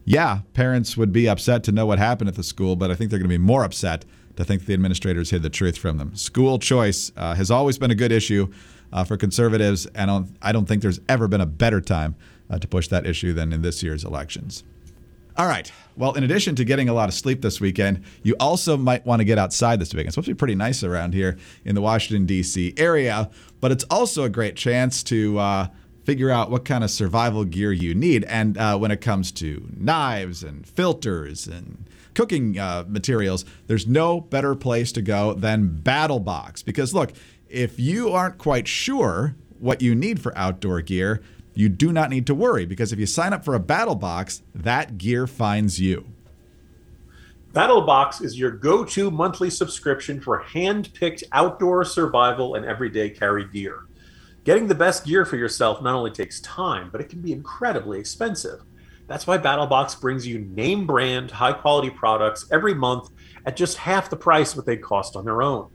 yeah, 0.04 0.40
parents 0.52 0.96
would 0.96 1.12
be 1.12 1.28
upset 1.28 1.64
to 1.64 1.72
know 1.72 1.86
what 1.86 1.98
happened 1.98 2.28
at 2.28 2.34
the 2.34 2.42
school, 2.42 2.76
but 2.76 2.90
I 2.90 2.94
think 2.94 3.10
they're 3.10 3.18
going 3.18 3.30
to 3.30 3.38
be 3.38 3.38
more 3.38 3.64
upset 3.64 4.04
to 4.36 4.44
think 4.44 4.66
the 4.66 4.74
administrators 4.74 5.30
hid 5.30 5.42
the 5.42 5.50
truth 5.50 5.78
from 5.78 5.98
them. 5.98 6.14
School 6.14 6.58
choice 6.58 7.12
uh, 7.16 7.34
has 7.34 7.50
always 7.50 7.78
been 7.78 7.90
a 7.90 7.94
good 7.94 8.12
issue 8.12 8.52
uh, 8.92 9.04
for 9.04 9.16
conservatives, 9.16 9.86
and 9.94 10.10
I 10.10 10.14
don't, 10.14 10.36
I 10.42 10.52
don't 10.52 10.66
think 10.66 10.82
there's 10.82 11.00
ever 11.08 11.28
been 11.28 11.40
a 11.40 11.46
better 11.46 11.80
time 11.80 12.16
uh, 12.50 12.58
to 12.58 12.68
push 12.68 12.88
that 12.88 13.06
issue 13.06 13.32
than 13.32 13.52
in 13.52 13.62
this 13.62 13.82
year's 13.82 14.04
elections. 14.04 14.64
All 15.36 15.46
right. 15.46 15.70
Well, 15.96 16.12
in 16.12 16.22
addition 16.22 16.54
to 16.56 16.64
getting 16.64 16.88
a 16.88 16.92
lot 16.92 17.08
of 17.08 17.14
sleep 17.14 17.42
this 17.42 17.60
weekend, 17.60 18.04
you 18.22 18.36
also 18.38 18.76
might 18.76 19.04
want 19.04 19.18
to 19.18 19.24
get 19.24 19.36
outside 19.36 19.80
this 19.80 19.92
weekend. 19.92 20.08
It's 20.08 20.14
supposed 20.14 20.26
to 20.26 20.34
be 20.34 20.38
pretty 20.38 20.54
nice 20.54 20.84
around 20.84 21.12
here 21.12 21.36
in 21.64 21.74
the 21.74 21.80
Washington, 21.80 22.24
D.C. 22.24 22.74
area, 22.76 23.30
but 23.60 23.72
it's 23.72 23.84
also 23.90 24.22
a 24.22 24.28
great 24.28 24.54
chance 24.54 25.02
to 25.04 25.38
uh, 25.38 25.66
figure 26.04 26.30
out 26.30 26.50
what 26.50 26.64
kind 26.64 26.84
of 26.84 26.90
survival 26.90 27.44
gear 27.44 27.72
you 27.72 27.94
need. 27.94 28.24
And 28.24 28.56
uh, 28.58 28.78
when 28.78 28.90
it 28.90 29.00
comes 29.00 29.32
to 29.32 29.68
knives 29.76 30.42
and 30.42 30.66
filters 30.66 31.46
and 31.46 31.88
cooking 32.14 32.58
uh, 32.58 32.84
materials, 32.86 33.44
there's 33.66 33.86
no 33.86 34.20
better 34.20 34.54
place 34.54 34.92
to 34.92 35.02
go 35.02 35.34
than 35.34 35.80
BattleBox. 35.82 36.64
Because 36.64 36.94
look, 36.94 37.12
if 37.48 37.78
you 37.78 38.10
aren't 38.10 38.38
quite 38.38 38.68
sure 38.68 39.34
what 39.58 39.80
you 39.80 39.94
need 39.94 40.20
for 40.20 40.36
outdoor 40.36 40.82
gear, 40.82 41.22
you 41.54 41.68
do 41.68 41.92
not 41.92 42.10
need 42.10 42.26
to 42.26 42.34
worry 42.34 42.66
because 42.66 42.92
if 42.92 42.98
you 42.98 43.06
sign 43.06 43.32
up 43.32 43.44
for 43.44 43.54
a 43.54 43.60
BattleBox, 43.60 44.42
that 44.54 44.98
gear 44.98 45.26
finds 45.26 45.80
you. 45.80 46.06
BattleBox 47.52 48.20
is 48.20 48.36
your 48.36 48.50
go 48.50 48.84
to 48.84 49.12
monthly 49.12 49.48
subscription 49.48 50.20
for 50.20 50.40
hand 50.40 50.92
picked 50.92 51.22
outdoor 51.30 51.84
survival 51.84 52.56
and 52.56 52.66
everyday 52.66 53.08
carry 53.08 53.44
gear. 53.44 53.84
Getting 54.44 54.66
the 54.68 54.74
best 54.74 55.06
gear 55.06 55.24
for 55.24 55.36
yourself 55.36 55.80
not 55.80 55.94
only 55.94 56.10
takes 56.10 56.38
time, 56.40 56.90
but 56.92 57.00
it 57.00 57.08
can 57.08 57.22
be 57.22 57.32
incredibly 57.32 57.98
expensive. 57.98 58.60
That's 59.06 59.26
why 59.26 59.38
BattleBox 59.38 59.98
brings 60.02 60.26
you 60.26 60.38
name 60.38 60.86
brand, 60.86 61.30
high 61.30 61.54
quality 61.54 61.88
products 61.88 62.46
every 62.52 62.74
month 62.74 63.08
at 63.46 63.56
just 63.56 63.78
half 63.78 64.10
the 64.10 64.16
price 64.16 64.54
what 64.54 64.66
they 64.66 64.76
cost 64.76 65.16
on 65.16 65.24
their 65.24 65.40
own. 65.40 65.70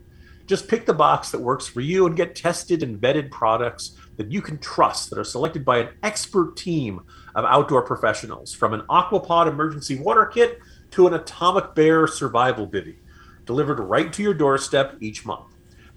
Just 0.46 0.68
pick 0.68 0.86
the 0.86 0.94
box 0.94 1.32
that 1.32 1.40
works 1.40 1.66
for 1.66 1.80
you 1.80 2.06
and 2.06 2.16
get 2.16 2.36
tested 2.36 2.84
and 2.84 3.00
vetted 3.00 3.32
products 3.32 3.96
that 4.16 4.30
you 4.30 4.40
can 4.40 4.58
trust 4.58 5.10
that 5.10 5.18
are 5.18 5.24
selected 5.24 5.64
by 5.64 5.78
an 5.78 5.88
expert 6.04 6.56
team 6.56 7.00
of 7.34 7.44
outdoor 7.44 7.82
professionals, 7.82 8.54
from 8.54 8.72
an 8.72 8.82
Aquapod 8.82 9.48
emergency 9.48 9.98
water 9.98 10.26
kit 10.26 10.60
to 10.92 11.08
an 11.08 11.14
Atomic 11.14 11.74
Bear 11.74 12.06
survival 12.06 12.68
bivy, 12.68 12.98
delivered 13.46 13.80
right 13.80 14.12
to 14.12 14.22
your 14.22 14.34
doorstep 14.34 14.96
each 15.00 15.26
month. 15.26 15.49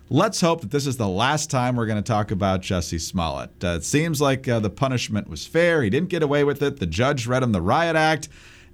Let's 0.10 0.42
hope 0.42 0.62
that 0.62 0.72
this 0.72 0.86
is 0.86 0.98
the 0.98 1.08
last 1.08 1.50
time 1.50 1.76
we're 1.76 1.88
going 1.88 2.02
to 2.02 2.08
talk 2.08 2.30
about 2.30 2.62
Jussie 2.62 3.02
Smollett. 3.02 3.64
Uh, 3.64 3.70
it 3.70 3.84
seems 3.84 4.22
like 4.22 4.48
uh, 4.48 4.60
the 4.60 4.70
punishment 4.70 5.28
was 5.28 5.48
fair. 5.48 5.82
He 5.82 5.90
didn't 5.90 6.10
get 6.10 6.22
away 6.22 6.44
with 6.44 6.62
it. 6.62 6.80
The 6.80 6.86
judge 6.86 7.26
read 7.26 7.42
him 7.42 7.54
the 7.54 7.62
riot 7.62 7.96
act, 7.96 8.30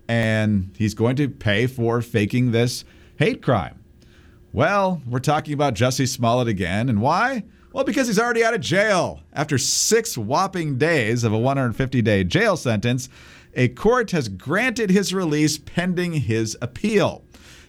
and 0.09 0.71
he's 0.77 0.93
going 0.93 1.15
to 1.17 1.29
pay 1.29 1.67
for 1.67 2.01
faking 2.01 2.51
this 2.51 2.83
hate 3.17 3.41
crime. 3.41 3.81
Well, 4.51 5.01
we're 5.07 5.19
talking 5.19 5.53
about 5.53 5.75
Jussie 5.75 6.07
Smollett 6.07 6.49
again. 6.49 6.89
And 6.89 7.01
why? 7.01 7.45
Well, 7.73 7.85
because 7.85 8.07
he's 8.07 8.19
already 8.19 8.43
out 8.43 8.53
of 8.53 8.61
jail. 8.61 9.21
After 9.31 9.57
six 9.57 10.17
whopping 10.17 10.77
days 10.77 11.23
of 11.23 11.31
a 11.31 11.37
150 11.37 12.01
day 12.01 12.23
jail 12.23 12.57
sentence, 12.57 13.07
a 13.53 13.69
court 13.69 14.11
has 14.11 14.27
granted 14.27 14.89
his 14.89 15.13
release 15.13 15.57
pending 15.57 16.13
his 16.13 16.57
appeal. 16.61 17.23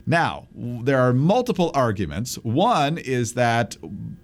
Now, 0.05 0.49
there 0.53 0.99
are 0.99 1.13
multiple 1.13 1.71
arguments. 1.75 2.35
One 2.37 2.99
is 2.99 3.35
that 3.35 3.77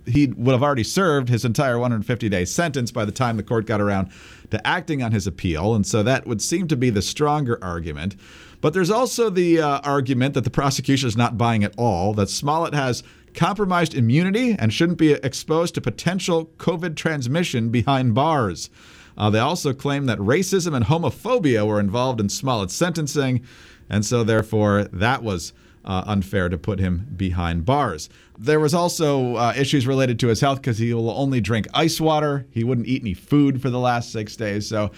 he 0.07 0.27
would 0.27 0.53
have 0.53 0.63
already 0.63 0.83
served 0.83 1.29
his 1.29 1.45
entire 1.45 1.79
150 1.79 2.29
day 2.29 2.45
sentence 2.45 2.91
by 2.91 3.05
the 3.05 3.13
time 3.13 3.37
the 3.37 3.45
court 3.45 3.67
got 3.67 3.81
around 3.81 4.11
to 4.51 4.67
acting 4.67 5.03
on 5.03 5.13
his 5.13 5.29
appeal, 5.29 5.77
and 5.77 5.87
so 5.87 6.03
that 6.03 6.27
would 6.27 6.43
seem 6.43 6.67
to 6.69 6.77
be 6.77 6.91
the 6.91 7.03
stronger 7.03 7.59
argument. 7.63 8.17
But 8.61 8.75
there's 8.75 8.91
also 8.91 9.31
the 9.31 9.61
uh, 9.61 9.81
argument 9.85 10.35
that 10.35 10.43
the 10.43 10.51
prosecution 10.51 11.07
is 11.07 11.17
not 11.17 11.39
buying 11.39 11.63
at 11.63 11.75
all, 11.79 12.13
that 12.15 12.29
Smollett 12.29 12.75
has 12.75 13.05
compromised 13.39 13.95
immunity 13.95 14.57
and 14.59 14.75
shouldn't 14.75 14.99
be 14.99 15.13
exposed 15.13 15.73
to 15.73 15.81
potential 15.81 16.47
COVID 16.59 16.97
transmission 16.97 17.69
behind 17.71 18.13
bars. 18.13 18.69
Uh, 19.17 19.31
they 19.31 19.39
also 19.39 19.73
claim 19.73 20.07
that 20.07 20.19
racism 20.19 20.75
and 20.75 20.87
homophobia 20.87 21.65
were 21.65 21.79
involved 21.79 22.21
in 22.21 22.29
Smollett's 22.29 22.75
sentencing, 22.75 23.45
and 23.89 24.05
so 24.05 24.25
therefore 24.25 24.85
that 24.93 25.23
was 25.23 25.53
uh, 25.85 26.03
unfair 26.05 26.49
to 26.49 26.59
put 26.59 26.81
him 26.81 27.07
behind 27.17 27.65
bars. 27.65 28.09
There 28.37 28.59
was 28.59 28.75
also 28.75 29.37
uh, 29.37 29.55
issues 29.57 29.87
related 29.87 30.19
to 30.21 30.29
his 30.29 30.41
health 30.41 30.61
because 30.61 30.79
he 30.79 30.93
will 30.93 31.11
only 31.11 31.41
drink 31.41 31.69
ice 31.73 32.01
water. 32.01 32.45
He 32.51 32.65
wouldn't 32.65 32.89
eat 32.89 33.03
any 33.03 33.15
food 33.15 33.63
for 33.63 33.71
the 33.71 33.79
last 33.79 34.11
six 34.11 34.35
days. 34.35 34.69
So, 34.69 34.91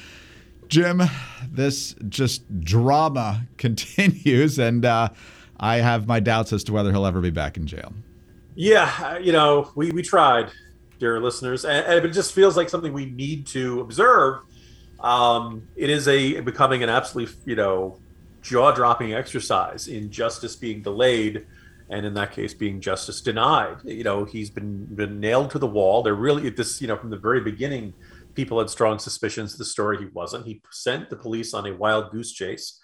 Jim, 0.68 1.02
this 1.46 1.94
just 2.08 2.62
drama 2.64 3.46
continues, 3.58 4.58
and 4.58 4.86
uh, 4.86 5.10
I 5.58 5.76
have 5.76 6.06
my 6.06 6.20
doubts 6.20 6.54
as 6.54 6.64
to 6.64 6.72
whether 6.72 6.90
he'll 6.90 7.04
ever 7.04 7.20
be 7.20 7.30
back 7.30 7.58
in 7.58 7.66
jail. 7.66 7.92
Yeah, 8.60 9.16
you 9.16 9.32
know, 9.32 9.72
we, 9.74 9.90
we 9.90 10.02
tried 10.02 10.50
dear 10.98 11.18
listeners, 11.18 11.64
and, 11.64 11.86
and 11.86 12.04
it 12.04 12.10
just 12.10 12.34
feels 12.34 12.58
like 12.58 12.68
something 12.68 12.92
we 12.92 13.06
need 13.06 13.46
to 13.46 13.80
observe. 13.80 14.40
Um, 15.00 15.66
it 15.76 15.88
is 15.88 16.06
a 16.08 16.42
becoming 16.42 16.82
an 16.82 16.90
absolutely 16.90 17.34
you 17.46 17.56
know 17.56 17.98
jaw-dropping 18.42 19.14
exercise 19.14 19.88
in 19.88 20.10
justice 20.10 20.56
being 20.56 20.82
delayed, 20.82 21.46
and 21.88 22.04
in 22.04 22.12
that 22.12 22.32
case, 22.32 22.52
being 22.52 22.82
justice 22.82 23.22
denied. 23.22 23.78
You 23.82 24.04
know, 24.04 24.26
he's 24.26 24.50
been 24.50 24.84
been 24.94 25.20
nailed 25.20 25.52
to 25.52 25.58
the 25.58 25.66
wall. 25.66 26.02
They're 26.02 26.14
really 26.14 26.50
this 26.50 26.82
you 26.82 26.88
know 26.88 26.98
from 26.98 27.08
the 27.08 27.16
very 27.16 27.40
beginning, 27.40 27.94
people 28.34 28.58
had 28.58 28.68
strong 28.68 28.98
suspicions 28.98 29.56
the 29.56 29.64
story 29.64 29.96
he 29.96 30.06
wasn't. 30.12 30.44
He 30.44 30.60
sent 30.70 31.08
the 31.08 31.16
police 31.16 31.54
on 31.54 31.66
a 31.66 31.74
wild 31.74 32.10
goose 32.10 32.32
chase. 32.32 32.78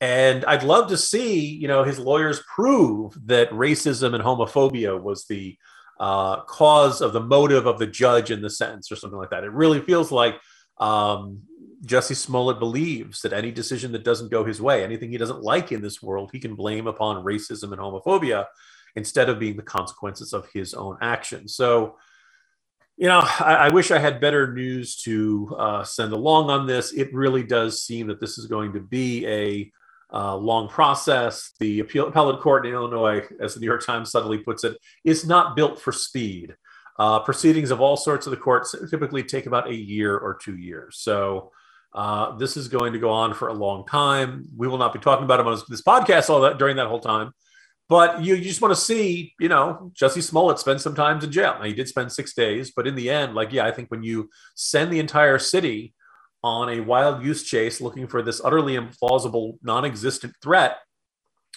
And 0.00 0.44
I'd 0.46 0.62
love 0.62 0.88
to 0.88 0.96
see, 0.96 1.44
you 1.44 1.68
know, 1.68 1.84
his 1.84 1.98
lawyers 1.98 2.42
prove 2.54 3.14
that 3.26 3.50
racism 3.50 4.14
and 4.14 4.24
homophobia 4.24 5.00
was 5.00 5.26
the 5.26 5.58
uh, 5.98 6.40
cause 6.44 7.02
of 7.02 7.12
the 7.12 7.20
motive 7.20 7.66
of 7.66 7.78
the 7.78 7.86
judge 7.86 8.30
in 8.30 8.40
the 8.40 8.48
sentence 8.48 8.90
or 8.90 8.96
something 8.96 9.18
like 9.18 9.30
that. 9.30 9.44
It 9.44 9.52
really 9.52 9.80
feels 9.80 10.10
like 10.10 10.40
um, 10.78 11.42
Jussie 11.84 12.16
Smollett 12.16 12.58
believes 12.58 13.20
that 13.20 13.34
any 13.34 13.50
decision 13.50 13.92
that 13.92 14.04
doesn't 14.04 14.30
go 14.30 14.42
his 14.42 14.62
way, 14.62 14.82
anything 14.82 15.10
he 15.10 15.18
doesn't 15.18 15.42
like 15.42 15.72
in 15.72 15.82
this 15.82 16.02
world, 16.02 16.30
he 16.32 16.40
can 16.40 16.54
blame 16.54 16.86
upon 16.86 17.22
racism 17.22 17.72
and 17.72 17.80
homophobia 17.80 18.46
instead 18.96 19.28
of 19.28 19.38
being 19.38 19.56
the 19.56 19.62
consequences 19.62 20.32
of 20.32 20.48
his 20.54 20.72
own 20.72 20.96
actions. 21.02 21.54
So, 21.54 21.96
you 22.96 23.06
know, 23.06 23.20
I, 23.20 23.54
I 23.54 23.68
wish 23.68 23.90
I 23.90 23.98
had 23.98 24.20
better 24.20 24.52
news 24.54 24.96
to 25.02 25.54
uh, 25.58 25.84
send 25.84 26.14
along 26.14 26.48
on 26.48 26.66
this. 26.66 26.92
It 26.92 27.12
really 27.12 27.42
does 27.42 27.82
seem 27.82 28.06
that 28.06 28.20
this 28.20 28.38
is 28.38 28.46
going 28.46 28.72
to 28.72 28.80
be 28.80 29.26
a 29.26 29.70
uh, 30.12 30.36
long 30.36 30.68
process. 30.68 31.52
The 31.60 31.80
appeal, 31.80 32.08
appellate 32.08 32.40
court 32.40 32.66
in 32.66 32.72
Illinois, 32.72 33.22
as 33.40 33.54
the 33.54 33.60
New 33.60 33.66
York 33.66 33.84
Times 33.84 34.10
subtly 34.10 34.38
puts 34.38 34.64
it, 34.64 34.76
is 35.04 35.26
not 35.26 35.56
built 35.56 35.80
for 35.80 35.92
speed. 35.92 36.54
Uh, 36.98 37.20
proceedings 37.20 37.70
of 37.70 37.80
all 37.80 37.96
sorts 37.96 38.26
of 38.26 38.30
the 38.30 38.36
courts 38.36 38.74
typically 38.90 39.22
take 39.22 39.46
about 39.46 39.68
a 39.68 39.74
year 39.74 40.16
or 40.16 40.34
two 40.34 40.56
years. 40.56 40.98
So 40.98 41.50
uh, 41.94 42.36
this 42.36 42.56
is 42.56 42.68
going 42.68 42.92
to 42.92 42.98
go 42.98 43.10
on 43.10 43.34
for 43.34 43.48
a 43.48 43.54
long 43.54 43.86
time. 43.86 44.46
We 44.56 44.68
will 44.68 44.78
not 44.78 44.92
be 44.92 44.98
talking 44.98 45.24
about 45.24 45.40
it 45.40 45.46
on 45.46 45.58
this 45.68 45.82
podcast 45.82 46.28
all 46.28 46.42
that 46.42 46.58
during 46.58 46.76
that 46.76 46.88
whole 46.88 47.00
time. 47.00 47.32
But 47.88 48.22
you, 48.22 48.36
you 48.36 48.44
just 48.44 48.62
want 48.62 48.72
to 48.72 48.80
see, 48.80 49.34
you 49.40 49.48
know, 49.48 49.90
Jussie 50.00 50.22
Smollett 50.22 50.60
spend 50.60 50.80
some 50.80 50.94
time 50.94 51.18
in 51.20 51.32
jail. 51.32 51.56
Now, 51.58 51.64
he 51.64 51.72
did 51.72 51.88
spend 51.88 52.12
six 52.12 52.34
days, 52.34 52.70
but 52.70 52.86
in 52.86 52.94
the 52.94 53.10
end, 53.10 53.34
like, 53.34 53.52
yeah, 53.52 53.66
I 53.66 53.72
think 53.72 53.90
when 53.90 54.04
you 54.04 54.30
send 54.54 54.92
the 54.92 55.00
entire 55.00 55.40
city 55.40 55.92
on 56.42 56.70
a 56.70 56.80
wild 56.80 57.22
goose 57.22 57.42
chase 57.42 57.80
looking 57.80 58.06
for 58.06 58.22
this 58.22 58.40
utterly 58.42 58.76
implausible, 58.76 59.58
non 59.62 59.84
existent 59.84 60.34
threat, 60.42 60.78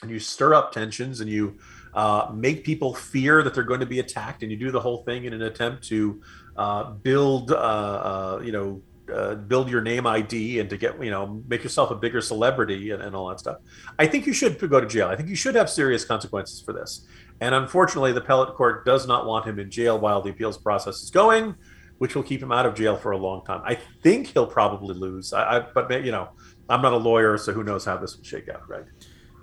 and 0.01 0.11
you 0.11 0.19
stir 0.19 0.53
up 0.53 0.71
tensions 0.71 1.21
and 1.21 1.29
you 1.29 1.57
uh, 1.93 2.31
make 2.33 2.63
people 2.63 2.93
fear 2.93 3.43
that 3.43 3.53
they're 3.53 3.63
going 3.63 3.79
to 3.79 3.85
be 3.85 3.99
attacked, 3.99 4.43
and 4.43 4.51
you 4.51 4.57
do 4.57 4.71
the 4.71 4.79
whole 4.79 5.03
thing 5.03 5.25
in 5.25 5.33
an 5.33 5.43
attempt 5.43 5.83
to 5.83 6.21
uh, 6.57 6.91
build, 6.91 7.51
uh, 7.51 7.55
uh 7.55 8.41
you 8.43 8.51
know, 8.51 8.81
uh, 9.13 9.35
build 9.35 9.69
your 9.69 9.81
name 9.81 10.07
ID 10.07 10.59
and 10.59 10.69
to 10.69 10.77
get, 10.77 11.01
you 11.03 11.11
know, 11.11 11.43
make 11.47 11.61
yourself 11.61 11.91
a 11.91 11.95
bigger 11.95 12.21
celebrity 12.21 12.91
and, 12.91 13.01
and 13.01 13.15
all 13.15 13.27
that 13.27 13.39
stuff. 13.39 13.57
I 13.99 14.07
think 14.07 14.25
you 14.25 14.33
should 14.33 14.57
go 14.57 14.79
to 14.79 14.87
jail. 14.87 15.09
I 15.09 15.15
think 15.15 15.29
you 15.29 15.35
should 15.35 15.55
have 15.55 15.69
serious 15.69 16.05
consequences 16.05 16.61
for 16.61 16.73
this. 16.73 17.05
And 17.41 17.53
unfortunately, 17.53 18.13
the 18.13 18.21
appellate 18.21 18.55
court 18.55 18.85
does 18.85 19.05
not 19.05 19.25
want 19.25 19.45
him 19.45 19.59
in 19.59 19.69
jail 19.69 19.99
while 19.99 20.21
the 20.21 20.29
appeals 20.29 20.57
process 20.57 21.03
is 21.03 21.09
going 21.09 21.55
which 21.97 22.15
will 22.15 22.23
keep 22.23 22.41
him 22.41 22.51
out 22.51 22.65
of 22.65 22.75
jail 22.75 22.97
for 22.97 23.11
a 23.11 23.17
long 23.17 23.45
time. 23.45 23.61
I 23.65 23.77
think 24.01 24.27
he'll 24.27 24.47
probably 24.47 24.95
lose. 24.95 25.33
I, 25.33 25.57
I, 25.57 25.59
but 25.73 26.03
you 26.03 26.11
know, 26.11 26.29
I'm 26.69 26.81
not 26.81 26.93
a 26.93 26.97
lawyer, 26.97 27.37
so 27.37 27.53
who 27.53 27.63
knows 27.63 27.85
how 27.85 27.97
this 27.97 28.17
will 28.17 28.23
shake 28.23 28.49
out, 28.49 28.67
right? 28.67 28.85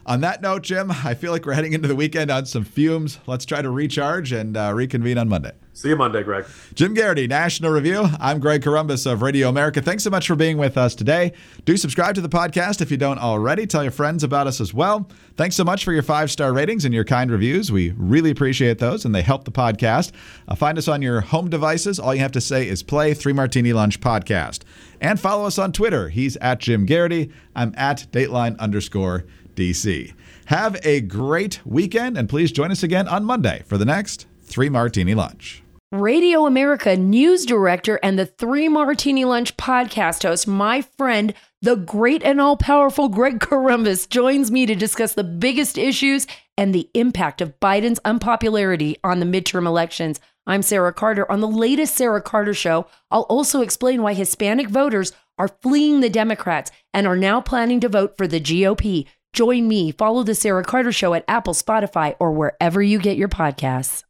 On 0.06 0.20
that 0.22 0.42
note, 0.42 0.62
Jim, 0.62 0.90
I 0.90 1.14
feel 1.14 1.30
like 1.30 1.44
we're 1.44 1.52
heading 1.52 1.72
into 1.72 1.86
the 1.86 1.94
weekend 1.94 2.30
on 2.30 2.46
some 2.46 2.64
fumes. 2.64 3.18
Let's 3.26 3.44
try 3.44 3.62
to 3.62 3.70
recharge 3.70 4.32
and 4.32 4.56
uh, 4.56 4.72
reconvene 4.74 5.18
on 5.18 5.28
Monday. 5.28 5.52
See 5.72 5.88
you 5.88 5.96
Monday, 5.96 6.22
Greg. 6.22 6.44
Jim 6.74 6.94
Geraghty, 6.94 7.26
National 7.26 7.70
Review. 7.70 8.06
I'm 8.18 8.40
Greg 8.40 8.62
Corombos 8.62 9.10
of 9.10 9.22
Radio 9.22 9.48
America. 9.48 9.80
Thanks 9.80 10.02
so 10.02 10.10
much 10.10 10.26
for 10.26 10.34
being 10.34 10.58
with 10.58 10.76
us 10.76 10.94
today. 10.94 11.32
Do 11.64 11.76
subscribe 11.76 12.16
to 12.16 12.20
the 12.20 12.28
podcast 12.28 12.80
if 12.80 12.90
you 12.90 12.96
don't 12.96 13.18
already. 13.18 13.66
Tell 13.66 13.82
your 13.82 13.92
friends 13.92 14.24
about 14.24 14.46
us 14.46 14.60
as 14.60 14.74
well. 14.74 15.08
Thanks 15.36 15.56
so 15.56 15.64
much 15.64 15.84
for 15.84 15.92
your 15.92 16.02
five 16.02 16.30
star 16.30 16.52
ratings 16.52 16.84
and 16.84 16.92
your 16.92 17.04
kind 17.04 17.30
reviews. 17.30 17.70
We 17.70 17.92
really 17.96 18.30
appreciate 18.30 18.78
those, 18.78 19.04
and 19.04 19.14
they 19.14 19.22
help 19.22 19.44
the 19.44 19.52
podcast. 19.52 20.12
Uh, 20.48 20.54
find 20.54 20.76
us 20.76 20.88
on 20.88 21.02
your 21.02 21.20
home 21.20 21.48
devices. 21.48 21.98
All 21.98 22.14
you 22.14 22.20
have 22.20 22.32
to 22.32 22.40
say 22.40 22.68
is 22.68 22.82
play 22.82 23.14
Three 23.14 23.32
Martini 23.32 23.72
Lunch 23.72 24.00
podcast. 24.00 24.62
And 25.00 25.18
follow 25.18 25.46
us 25.46 25.58
on 25.58 25.72
Twitter. 25.72 26.08
He's 26.10 26.36
at 26.36 26.60
Jim 26.60 26.86
Geraghty. 26.86 27.30
I'm 27.56 27.74
at 27.76 28.06
Dateline 28.12 28.58
underscore 28.58 29.24
DC. 29.54 30.12
Have 30.46 30.78
a 30.84 31.00
great 31.00 31.60
weekend, 31.64 32.18
and 32.18 32.28
please 32.28 32.52
join 32.52 32.70
us 32.70 32.82
again 32.82 33.08
on 33.08 33.24
Monday 33.24 33.62
for 33.66 33.78
the 33.78 33.84
next 33.84 34.26
Three 34.42 34.68
Martini 34.68 35.14
Lunch. 35.14 35.62
Radio 35.92 36.46
America 36.46 36.96
news 36.96 37.44
director 37.44 37.98
and 38.02 38.18
the 38.18 38.26
Three 38.26 38.68
Martini 38.68 39.24
Lunch 39.24 39.56
podcast 39.56 40.22
host, 40.22 40.46
my 40.46 40.82
friend, 40.82 41.34
the 41.62 41.76
great 41.76 42.22
and 42.22 42.40
all 42.40 42.56
powerful 42.56 43.08
Greg 43.08 43.40
Corombos, 43.40 44.08
joins 44.08 44.50
me 44.50 44.66
to 44.66 44.74
discuss 44.76 45.14
the 45.14 45.24
biggest 45.24 45.76
issues 45.76 46.26
and 46.56 46.74
the 46.74 46.88
impact 46.94 47.40
of 47.40 47.58
Biden's 47.58 47.98
unpopularity 48.04 48.98
on 49.02 49.18
the 49.18 49.26
midterm 49.26 49.66
elections. 49.66 50.20
I'm 50.46 50.62
Sarah 50.62 50.92
Carter. 50.92 51.30
On 51.30 51.40
the 51.40 51.48
latest 51.48 51.94
Sarah 51.94 52.22
Carter 52.22 52.54
show, 52.54 52.86
I'll 53.10 53.22
also 53.22 53.60
explain 53.60 54.02
why 54.02 54.14
Hispanic 54.14 54.68
voters 54.68 55.12
are 55.38 55.48
fleeing 55.62 56.00
the 56.00 56.10
Democrats 56.10 56.70
and 56.92 57.06
are 57.06 57.16
now 57.16 57.40
planning 57.40 57.80
to 57.80 57.88
vote 57.88 58.16
for 58.16 58.26
the 58.26 58.40
GOP. 58.40 59.06
Join 59.32 59.68
me, 59.68 59.92
follow 59.92 60.22
the 60.22 60.34
Sarah 60.34 60.64
Carter 60.64 60.92
show 60.92 61.14
at 61.14 61.24
Apple, 61.28 61.54
Spotify, 61.54 62.16
or 62.18 62.32
wherever 62.32 62.82
you 62.82 62.98
get 62.98 63.16
your 63.16 63.28
podcasts. 63.28 64.04